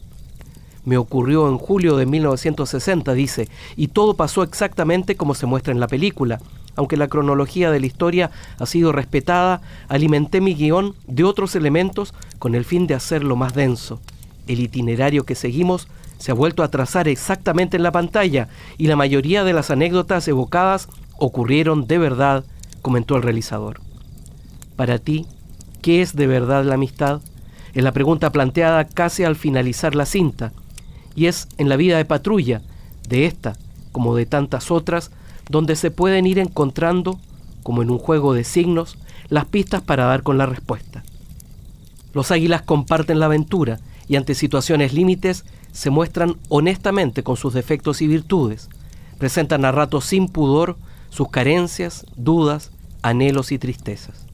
[0.86, 5.80] Me ocurrió en julio de 1960, dice, y todo pasó exactamente como se muestra en
[5.80, 6.40] la película
[6.76, 12.14] aunque la cronología de la historia ha sido respetada, alimenté mi guion de otros elementos
[12.38, 14.00] con el fin de hacerlo más denso.
[14.46, 18.96] El itinerario que seguimos se ha vuelto a trazar exactamente en la pantalla y la
[18.96, 22.44] mayoría de las anécdotas evocadas ocurrieron de verdad,
[22.82, 23.80] comentó el realizador.
[24.76, 25.26] Para ti,
[25.82, 27.22] ¿qué es de verdad la amistad?
[27.74, 30.52] Es la pregunta planteada casi al finalizar la cinta,
[31.16, 32.62] y es en la vida de patrulla,
[33.08, 33.56] de esta,
[33.90, 35.10] como de tantas otras,
[35.48, 37.18] donde se pueden ir encontrando,
[37.62, 38.98] como en un juego de signos,
[39.28, 41.02] las pistas para dar con la respuesta.
[42.12, 48.00] Los águilas comparten la aventura y ante situaciones límites se muestran honestamente con sus defectos
[48.02, 48.68] y virtudes.
[49.18, 50.76] Presentan a ratos sin pudor
[51.10, 52.70] sus carencias, dudas,
[53.02, 54.26] anhelos y tristezas.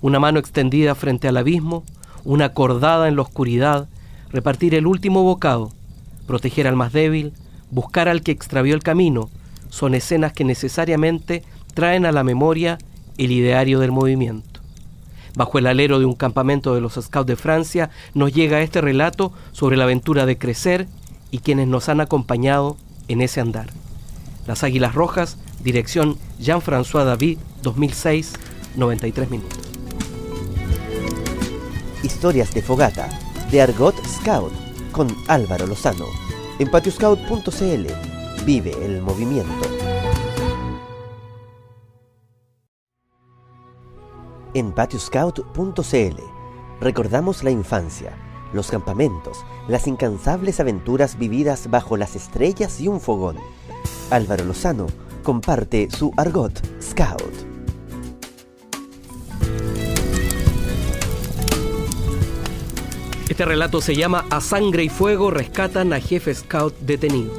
[0.00, 1.84] Una mano extendida frente al abismo,
[2.24, 3.88] una cordada en la oscuridad,
[4.30, 5.72] repartir el último bocado,
[6.28, 7.32] proteger al más débil,
[7.72, 9.30] buscar al que extravió el camino,
[9.70, 11.42] son escenas que necesariamente
[11.74, 12.78] traen a la memoria
[13.16, 14.60] el ideario del movimiento.
[15.34, 19.32] Bajo el alero de un campamento de los Scouts de Francia nos llega este relato
[19.52, 20.86] sobre la aventura de crecer
[21.30, 22.76] y quienes nos han acompañado
[23.08, 23.70] en ese andar.
[24.46, 28.34] Las Águilas Rojas, dirección Jean-François David, 2006,
[28.76, 29.58] 93 minutos.
[32.02, 33.08] Historias de Fogata,
[33.50, 34.67] de Argot Scout,
[34.98, 36.06] con Álvaro Lozano,
[36.58, 37.86] en patioscout.cl.
[38.44, 39.52] Vive el movimiento.
[44.54, 46.20] En patioscout.cl
[46.80, 48.12] recordamos la infancia,
[48.52, 53.36] los campamentos, las incansables aventuras vividas bajo las estrellas y un fogón.
[54.10, 54.88] Álvaro Lozano
[55.22, 57.47] comparte su argot Scout.
[63.28, 67.30] Este relato se llama A sangre y fuego rescatan a jefe scout detenido.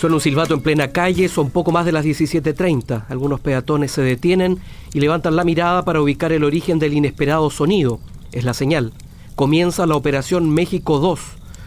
[0.00, 3.04] Suena un silbato en plena calle, son poco más de las 17.30.
[3.08, 4.58] Algunos peatones se detienen
[4.94, 8.00] y levantan la mirada para ubicar el origen del inesperado sonido.
[8.32, 8.92] Es la señal.
[9.34, 11.20] Comienza la operación México 2.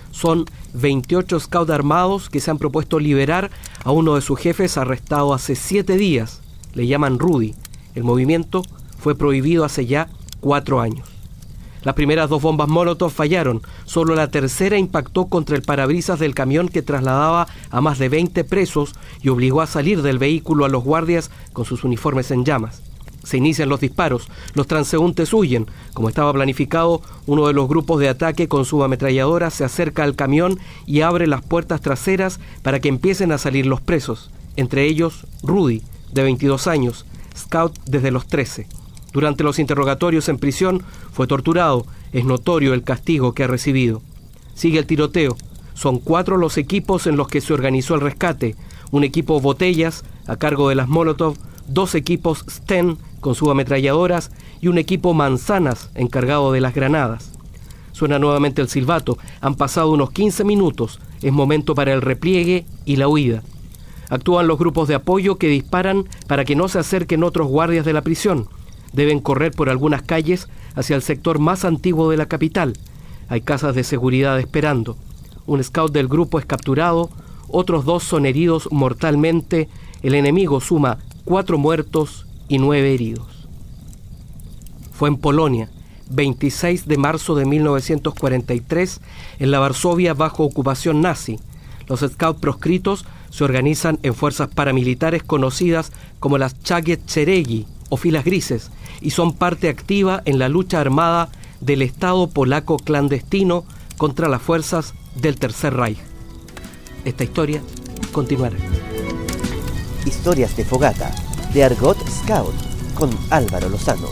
[0.09, 3.51] Son 28 scouts armados que se han propuesto liberar
[3.83, 6.41] a uno de sus jefes arrestado hace siete días.
[6.73, 7.53] Le llaman Rudy.
[7.93, 8.63] El movimiento
[8.97, 11.16] fue prohibido hace ya cuatro años.
[11.83, 16.69] Las primeras dos bombas Molotov fallaron, solo la tercera impactó contra el parabrisas del camión
[16.69, 20.83] que trasladaba a más de 20 presos y obligó a salir del vehículo a los
[20.83, 22.81] guardias con sus uniformes en llamas.
[23.23, 25.67] Se inician los disparos, los transeúntes huyen.
[25.93, 30.15] Como estaba planificado, uno de los grupos de ataque con su ametralladora se acerca al
[30.15, 35.27] camión y abre las puertas traseras para que empiecen a salir los presos, entre ellos
[35.43, 38.67] Rudy, de 22 años, scout desde los 13.
[39.17, 41.87] Durante los interrogatorios en prisión fue torturado.
[42.13, 44.03] Es notorio el castigo que ha recibido.
[44.53, 45.35] Sigue el tiroteo.
[45.73, 48.55] Son cuatro los equipos en los que se organizó el rescate.
[48.91, 51.35] Un equipo botellas a cargo de las Molotov,
[51.67, 54.29] dos equipos Sten con subametralladoras
[54.61, 57.31] y un equipo manzanas encargado de las granadas.
[57.93, 59.17] Suena nuevamente el silbato.
[59.41, 60.99] Han pasado unos 15 minutos.
[61.23, 63.41] Es momento para el repliegue y la huida.
[64.09, 67.93] Actúan los grupos de apoyo que disparan para que no se acerquen otros guardias de
[67.93, 68.47] la prisión
[68.97, 72.73] deben correr por algunas calles hacia el sector más antiguo de la capital.
[73.29, 74.97] Hay casas de seguridad esperando.
[75.45, 77.11] Un scout del grupo es capturado,
[77.47, 79.69] otros dos son heridos mortalmente.
[80.01, 83.47] El enemigo suma cuatro muertos y nueve heridos.
[84.91, 85.69] Fue en Polonia,
[86.09, 88.99] 26 de marzo de 1943,
[89.37, 91.39] en la Varsovia bajo ocupación nazi.
[91.87, 98.71] Los scouts proscritos se organizan en fuerzas paramilitares conocidas como las Cheregi o filas grises
[99.01, 101.29] y son parte activa en la lucha armada
[101.61, 103.65] del Estado polaco clandestino
[103.97, 105.99] contra las fuerzas del Tercer Reich.
[107.05, 107.61] Esta historia
[108.11, 108.57] continuará.
[110.05, 111.13] Historias de Fogata,
[111.53, 112.53] de Argot Scout,
[112.95, 114.07] con Álvaro Lozano.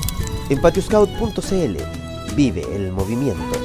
[0.49, 3.57] En patioscout.cl vive el movimiento.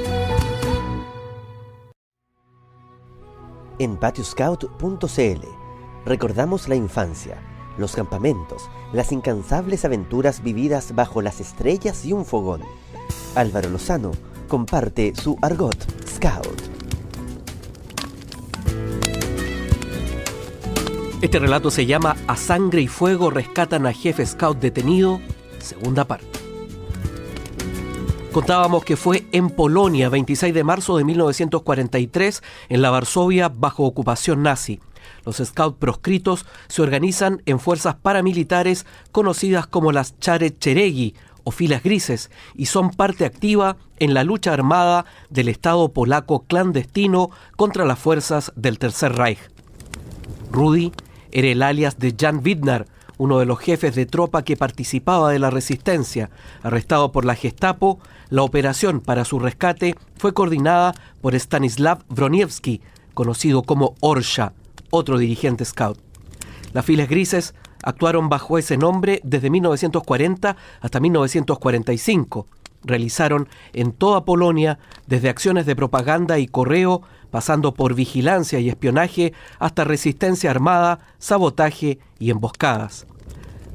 [3.79, 5.47] En patioscout.cl
[6.05, 7.50] recordamos la infancia
[7.81, 12.63] los campamentos, las incansables aventuras vividas bajo las estrellas y un fogón.
[13.35, 14.13] Álvaro Lozano
[14.49, 16.71] comparte su argot Scout.
[21.23, 25.21] Este relato se llama A sangre y fuego rescatan a jefe scout detenido,
[25.59, 26.27] segunda parte.
[28.33, 34.43] Contábamos que fue en Polonia, 26 de marzo de 1943, en la Varsovia bajo ocupación
[34.43, 34.81] nazi.
[35.25, 41.83] Los scouts proscritos se organizan en fuerzas paramilitares conocidas como las Chare Cheregi o filas
[41.83, 47.99] grises y son parte activa en la lucha armada del Estado polaco clandestino contra las
[47.99, 49.39] fuerzas del Tercer Reich.
[50.51, 50.93] Rudy
[51.33, 52.87] era el alias de Jan Widnar,
[53.19, 56.31] uno de los jefes de tropa que participaba de la resistencia.
[56.63, 62.81] Arrestado por la Gestapo, la operación para su rescate fue coordinada por Stanislav Broniewski,
[63.13, 64.55] conocido como Orsha,
[64.91, 65.99] otro dirigente scout.
[66.73, 72.47] Las filas grises actuaron bajo ese nombre desde 1940 hasta 1945.
[72.83, 79.33] Realizaron en toda Polonia, desde acciones de propaganda y correo, pasando por vigilancia y espionaje,
[79.59, 83.07] hasta resistencia armada, sabotaje y emboscadas.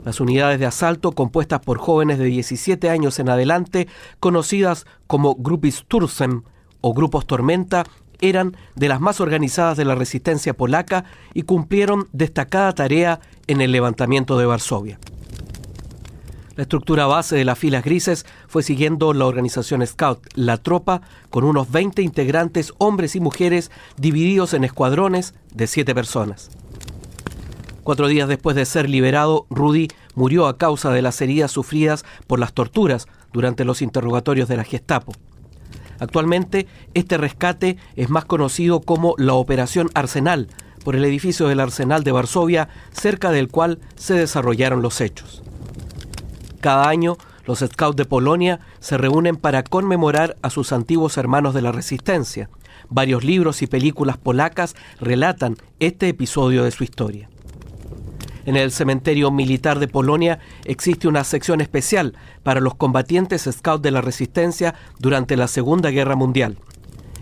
[0.03, 3.87] Las unidades de asalto, compuestas por jóvenes de 17 años en adelante,
[4.19, 6.43] conocidas como Gruppisturzen
[6.81, 7.85] o Grupos Tormenta,
[8.21, 13.71] eran de las más organizadas de la resistencia polaca y cumplieron destacada tarea en el
[13.71, 14.99] levantamiento de Varsovia.
[16.55, 21.43] La estructura base de las filas grises fue siguiendo la organización Scout, la tropa, con
[21.43, 26.49] unos 20 integrantes, hombres y mujeres, divididos en escuadrones de siete personas.
[27.83, 32.39] Cuatro días después de ser liberado, Rudy murió a causa de las heridas sufridas por
[32.39, 35.11] las torturas durante los interrogatorios de la Gestapo.
[35.99, 40.47] Actualmente, este rescate es más conocido como la Operación Arsenal,
[40.83, 45.41] por el edificio del Arsenal de Varsovia, cerca del cual se desarrollaron los hechos.
[46.61, 51.61] Cada año, los Scouts de Polonia se reúnen para conmemorar a sus antiguos hermanos de
[51.61, 52.49] la Resistencia.
[52.89, 57.29] Varios libros y películas polacas relatan este episodio de su historia.
[58.45, 63.89] En el cementerio militar de Polonia existe una sección especial para los combatientes scouts de
[63.89, 66.57] la resistencia durante la Segunda Guerra Mundial.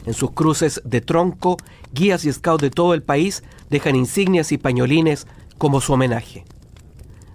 [0.06, 1.56] En sus cruces de tronco,
[1.94, 5.26] guías y scouts de todo el país dejan insignias y pañolines
[5.58, 6.44] como su homenaje.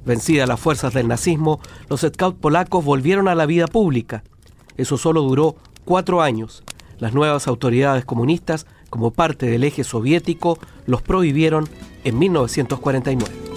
[0.04, 4.22] Vencidas las fuerzas del nazismo, los scouts polacos volvieron a la vida pública.
[4.76, 6.62] Eso solo duró cuatro años.
[6.98, 11.68] Las nuevas autoridades comunistas, como parte del eje soviético, los prohibieron
[12.04, 13.47] en 1949.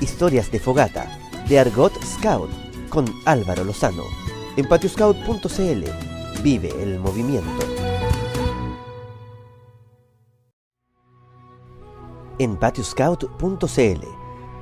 [0.00, 1.06] Historias de Fogata,
[1.48, 2.50] de Argot Scout,
[2.90, 4.02] con Álvaro Lozano.
[4.56, 5.84] En patioscout.cl
[6.42, 7.66] vive el movimiento.
[12.38, 14.06] En patioscout.cl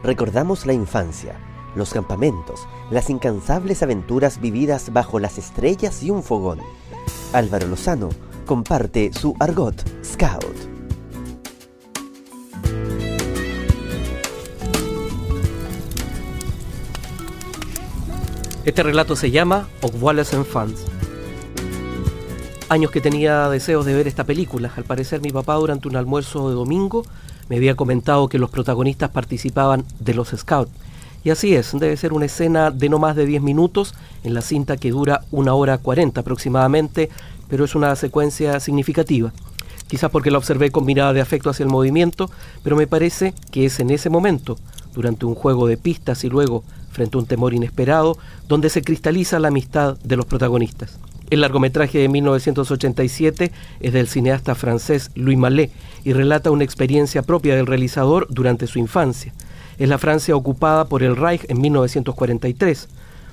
[0.05, 1.35] recordamos la infancia,
[1.74, 6.61] los campamentos, las incansables aventuras vividas bajo las estrellas y un fogón.
[7.32, 8.11] Álvaro Lozano
[8.47, 10.74] comparte su Argot Scout.
[18.65, 19.69] Este relato se llama
[20.01, 20.87] Wallace and Fans.
[22.71, 24.73] Años que tenía deseos de ver esta película.
[24.75, 27.05] Al parecer mi papá durante un almuerzo de domingo
[27.51, 30.73] me había comentado que los protagonistas participaban de los Scouts.
[31.25, 34.41] Y así es, debe ser una escena de no más de 10 minutos en la
[34.41, 37.11] cinta que dura una hora 40 aproximadamente,
[37.51, 39.31] pero es una secuencia significativa.
[39.89, 42.31] Quizás porque la observé con mirada de afecto hacia el movimiento,
[42.62, 44.57] pero me parece que es en ese momento,
[44.95, 48.17] durante un juego de pistas y luego frente a un temor inesperado,
[48.49, 50.99] donde se cristaliza la amistad de los protagonistas.
[51.31, 55.73] El largometraje de 1987 es del cineasta francés Louis Mallet
[56.05, 59.33] y relata una experiencia propia del realizador durante su infancia.
[59.79, 62.89] Es la Francia ocupada por el Reich en 1943,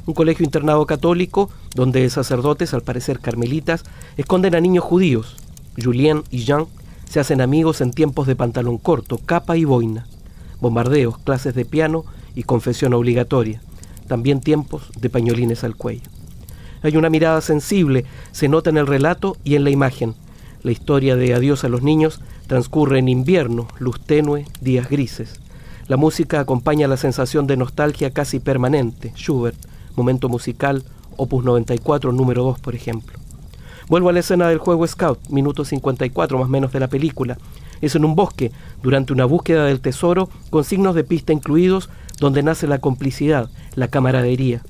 [0.08, 3.84] un colegio internado católico donde sacerdotes, al parecer carmelitas,
[4.18, 5.36] esconden a niños judíos.
[5.82, 6.66] Julien y Jean
[7.08, 10.08] se hacen amigos en tiempos de pantalón corto, capa y boina.
[10.62, 12.06] Bombardeos, clases de piano
[12.36, 13.62] y confesión obligatoria,
[14.08, 16.10] también tiempos de pañolines al cuello.
[16.84, 20.16] Hay una mirada sensible, se nota en el relato y en la imagen.
[20.64, 25.40] La historia de Adiós a los niños transcurre en invierno, luz tenue, días grises.
[25.88, 29.12] La música acompaña la sensación de nostalgia casi permanente.
[29.16, 29.58] Schubert,
[29.96, 30.84] momento musical,
[31.18, 33.18] opus 94, número 2, por ejemplo.
[33.88, 37.38] Vuelvo a la escena del juego Scout, minuto 54 más menos de la película.
[37.82, 38.52] Es en un bosque,
[38.82, 43.88] durante una búsqueda del tesoro, con signos de pista incluidos, donde nace la complicidad, la
[43.88, 44.62] camaradería.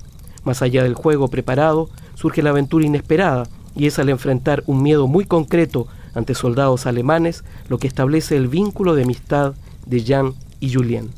[0.44, 3.44] Más allá del juego preparado, surge la aventura inesperada,
[3.74, 8.48] y es al enfrentar un miedo muy concreto ante soldados alemanes lo que establece el
[8.48, 9.54] vínculo de amistad
[9.86, 11.10] de Jean y Julien.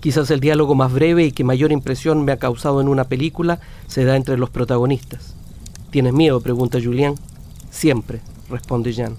[0.00, 3.60] Quizás el diálogo más breve y que mayor impresión me ha causado en una película
[3.86, 5.34] se da entre los protagonistas.
[5.90, 6.40] ¿Tienes miedo?
[6.40, 7.14] pregunta Julien.
[7.70, 9.16] Siempre, responde Jean.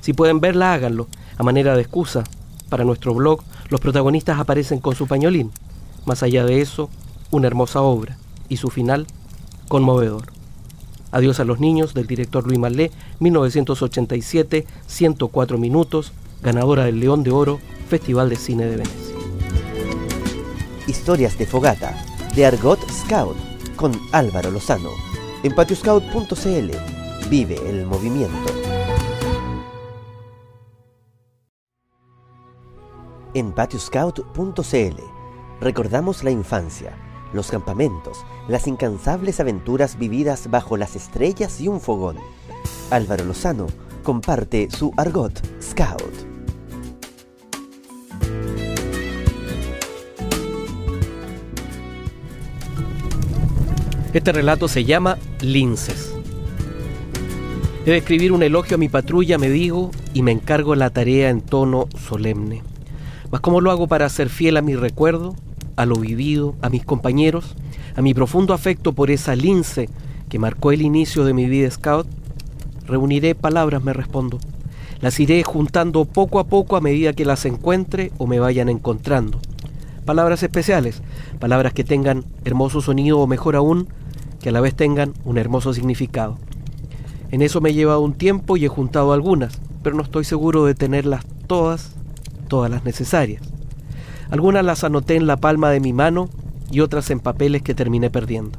[0.00, 2.24] Si pueden verla, háganlo, a manera de excusa.
[2.68, 5.50] Para nuestro blog los protagonistas aparecen con su pañolín.
[6.04, 6.90] Más allá de eso,
[7.30, 8.16] una hermosa obra.
[8.48, 9.06] Y su final,
[9.68, 10.32] conmovedor.
[11.12, 17.32] Adiós a los niños del director Luis Malé, 1987, 104 minutos, ganadora del León de
[17.32, 19.16] Oro, Festival de Cine de Venecia.
[20.86, 21.94] Historias de Fogata,
[22.34, 23.36] de Argot Scout,
[23.76, 24.90] con Álvaro Lozano.
[25.42, 26.70] En patioscout.cl
[27.28, 28.79] vive el movimiento.
[33.32, 35.02] En patioscout.cl
[35.60, 36.96] recordamos la infancia,
[37.32, 42.16] los campamentos, las incansables aventuras vividas bajo las estrellas y un fogón.
[42.90, 43.68] Álvaro Lozano
[44.02, 46.30] comparte su argot Scout.
[54.12, 56.16] Este relato se llama Linces.
[57.86, 61.30] He de escribir un elogio a mi patrulla, me digo, y me encargo la tarea
[61.30, 62.69] en tono solemne.
[63.30, 65.36] Mas ¿cómo lo hago para ser fiel a mi recuerdo,
[65.76, 67.54] a lo vivido, a mis compañeros,
[67.94, 69.88] a mi profundo afecto por esa lince
[70.28, 72.08] que marcó el inicio de mi vida scout?
[72.86, 74.40] Reuniré palabras, me respondo.
[75.00, 79.38] Las iré juntando poco a poco a medida que las encuentre o me vayan encontrando.
[80.04, 81.00] Palabras especiales,
[81.38, 83.86] palabras que tengan hermoso sonido o mejor aún,
[84.40, 86.36] que a la vez tengan un hermoso significado.
[87.30, 90.64] En eso me he llevado un tiempo y he juntado algunas, pero no estoy seguro
[90.64, 91.94] de tenerlas todas
[92.50, 93.40] todas las necesarias.
[94.28, 96.28] Algunas las anoté en la palma de mi mano
[96.70, 98.58] y otras en papeles que terminé perdiendo.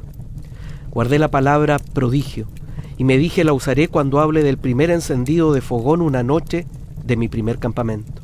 [0.90, 2.48] Guardé la palabra prodigio
[2.98, 6.66] y me dije la usaré cuando hable del primer encendido de fogón una noche
[7.04, 8.20] de mi primer campamento.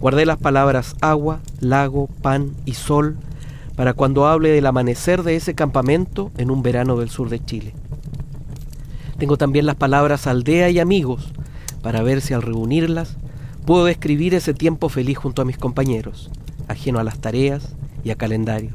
[0.00, 3.16] Guardé las palabras agua, lago, pan y sol
[3.76, 7.74] para cuando hable del amanecer de ese campamento en un verano del sur de Chile.
[9.18, 11.32] Tengo también las palabras aldea y amigos
[11.82, 13.16] para ver si al reunirlas
[13.70, 16.28] puedo describir ese tiempo feliz junto a mis compañeros,
[16.66, 18.74] ajeno a las tareas y a calendarios.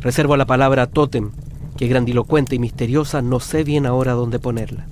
[0.00, 1.32] Reservo la palabra tótem,
[1.76, 4.86] que grandilocuente y misteriosa no sé bien ahora dónde ponerla.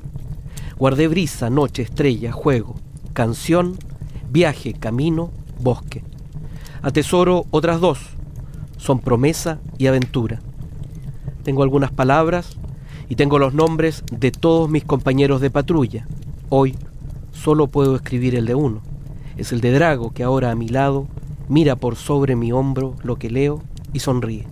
[0.76, 2.74] Guardé brisa, noche, estrella, juego,
[3.14, 3.78] canción,
[4.30, 6.04] viaje, camino, bosque.
[6.82, 8.00] Atesoro otras dos,
[8.76, 10.40] son promesa y aventura.
[11.44, 12.58] Tengo algunas palabras
[13.08, 16.06] y tengo los nombres de todos mis compañeros de patrulla.
[16.50, 16.76] Hoy
[17.32, 18.82] solo puedo escribir el de uno.
[19.38, 21.06] Es el de Drago que ahora a mi lado
[21.48, 23.62] mira por sobre mi hombro lo que leo
[23.92, 24.46] y sonríe.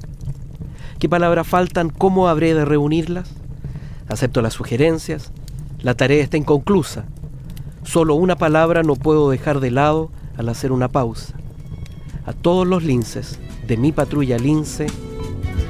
[1.01, 1.91] ¿Qué palabras faltan?
[1.91, 3.29] ¿Cómo habré de reunirlas?
[4.09, 5.33] Acepto las sugerencias.
[5.81, 7.05] La tarea está inconclusa.
[7.83, 11.35] Solo una palabra no puedo dejar de lado al hacer una pausa.
[12.25, 14.87] A todos los linces de mi patrulla lince,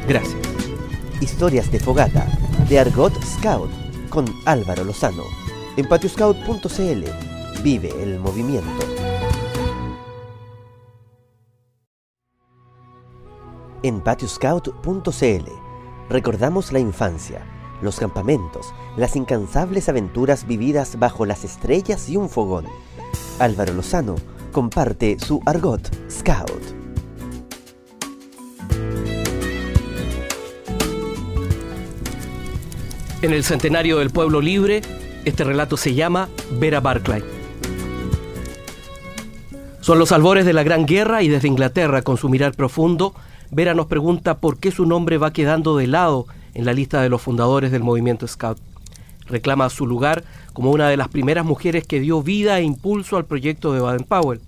[0.06, 0.46] gracias.
[1.22, 2.26] Historias de Fogata,
[2.68, 3.70] de Argot Scout,
[4.10, 5.24] con Álvaro Lozano.
[5.78, 8.84] En patioscout.cl vive el movimiento.
[13.82, 15.50] En patioscout.cl
[16.08, 17.46] recordamos la infancia,
[17.82, 22.66] los campamentos, las incansables aventuras vividas bajo las estrellas y un fogón.
[23.38, 24.16] Álvaro Lozano
[24.50, 26.76] comparte su Argot Scout.
[33.22, 34.82] En el centenario del pueblo libre,
[35.24, 36.28] este relato se llama
[36.58, 37.35] Vera Barclay.
[39.86, 43.14] Son los albores de la Gran Guerra y desde Inglaterra, con su mirar profundo,
[43.52, 47.08] Vera nos pregunta por qué su nombre va quedando de lado en la lista de
[47.08, 48.58] los fundadores del movimiento Scout.
[49.26, 53.26] Reclama su lugar como una de las primeras mujeres que dio vida e impulso al
[53.26, 54.40] proyecto de Baden-Powell.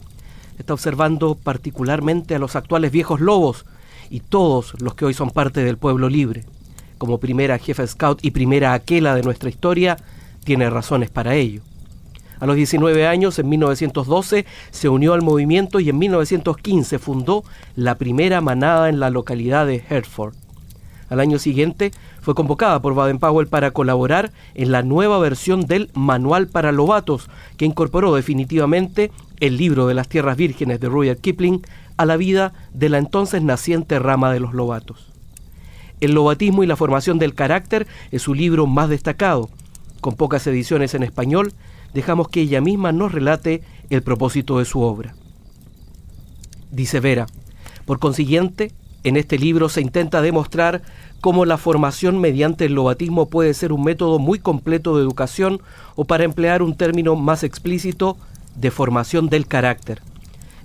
[0.59, 3.65] Está observando particularmente a los actuales viejos lobos
[4.11, 6.47] y todos los que hoy son parte del pueblo libre
[6.99, 9.99] como primera jefa scout y primera aquela de nuestra historia,
[10.43, 11.63] tiene razones para ello.
[12.41, 17.97] A los 19 años, en 1912, se unió al movimiento y en 1915 fundó la
[17.97, 20.35] primera manada en la localidad de Hertford.
[21.11, 26.49] Al año siguiente fue convocada por Baden-Powell para colaborar en la nueva versión del Manual
[26.49, 29.11] para Lobatos, que incorporó definitivamente
[29.41, 31.63] el libro de las tierras vírgenes de Rudyard Kipling
[31.97, 35.11] a la vida de la entonces naciente rama de los lobatos.
[36.01, 39.49] El lobatismo y la formación del carácter es su libro más destacado.
[40.01, 41.53] Con pocas ediciones en español,
[41.95, 45.15] dejamos que ella misma nos relate el propósito de su obra.
[46.71, 47.27] Dice Vera,
[47.87, 48.73] por consiguiente,
[49.05, 50.83] en este libro se intenta demostrar
[51.21, 55.61] cómo la formación mediante el lobatismo puede ser un método muy completo de educación
[55.95, 58.17] o para emplear un término más explícito,
[58.57, 60.03] de formación del carácter.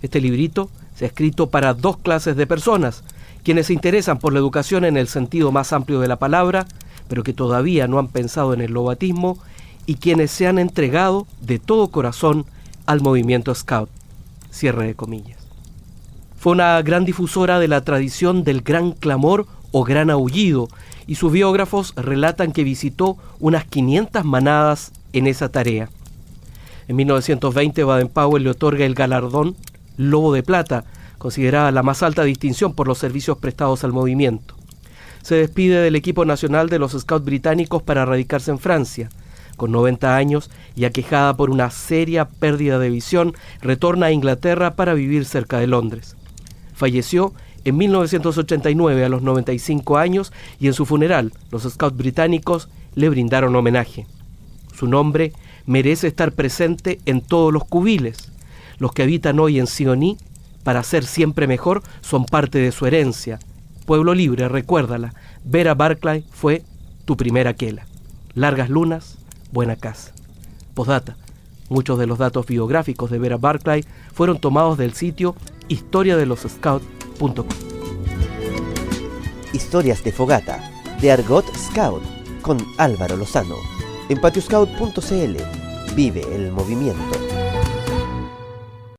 [0.01, 3.03] Este librito se ha escrito para dos clases de personas,
[3.43, 6.65] quienes se interesan por la educación en el sentido más amplio de la palabra,
[7.07, 9.37] pero que todavía no han pensado en el lobatismo,
[9.85, 12.45] y quienes se han entregado de todo corazón
[12.85, 13.89] al movimiento Scout.
[14.51, 15.39] Cierre de comillas.
[16.37, 20.67] Fue una gran difusora de la tradición del gran clamor o gran aullido,
[21.07, 25.89] y sus biógrafos relatan que visitó unas 500 manadas en esa tarea.
[26.87, 29.55] En 1920 Baden-Powell le otorga el galardón
[29.97, 30.85] Lobo de Plata,
[31.17, 34.55] considerada la más alta distinción por los servicios prestados al movimiento.
[35.21, 39.09] Se despide del equipo nacional de los Scouts británicos para radicarse en Francia.
[39.63, 44.93] Con 90 años y aquejada por una seria pérdida de visión, retorna a Inglaterra para
[44.93, 46.17] vivir cerca de Londres.
[46.73, 47.33] Falleció
[47.63, 53.55] en 1989 a los 95 años y en su funeral los Scouts británicos le brindaron
[53.55, 54.05] homenaje.
[54.75, 55.31] Su nombre
[55.65, 58.33] merece estar presente en todos los cubiles.
[58.79, 60.17] Los que habitan hoy en Sioní
[60.65, 63.39] para ser siempre mejor son parte de su herencia.
[63.85, 65.13] Pueblo libre, recuérdala.
[65.45, 66.63] Vera Barclay fue
[67.05, 67.85] tu primera quela.
[68.33, 69.19] Largas lunas,
[69.53, 70.11] buena casa.
[70.73, 71.15] Postdata.
[71.69, 75.35] Muchos de los datos biográficos de Vera Barclay fueron tomados del sitio
[75.69, 77.47] historia de los scouts.com.
[79.53, 82.03] Historias de Fogata, de Argot Scout,
[82.41, 83.55] con Álvaro Lozano.
[84.09, 87.42] En patioscout.cl vive el movimiento.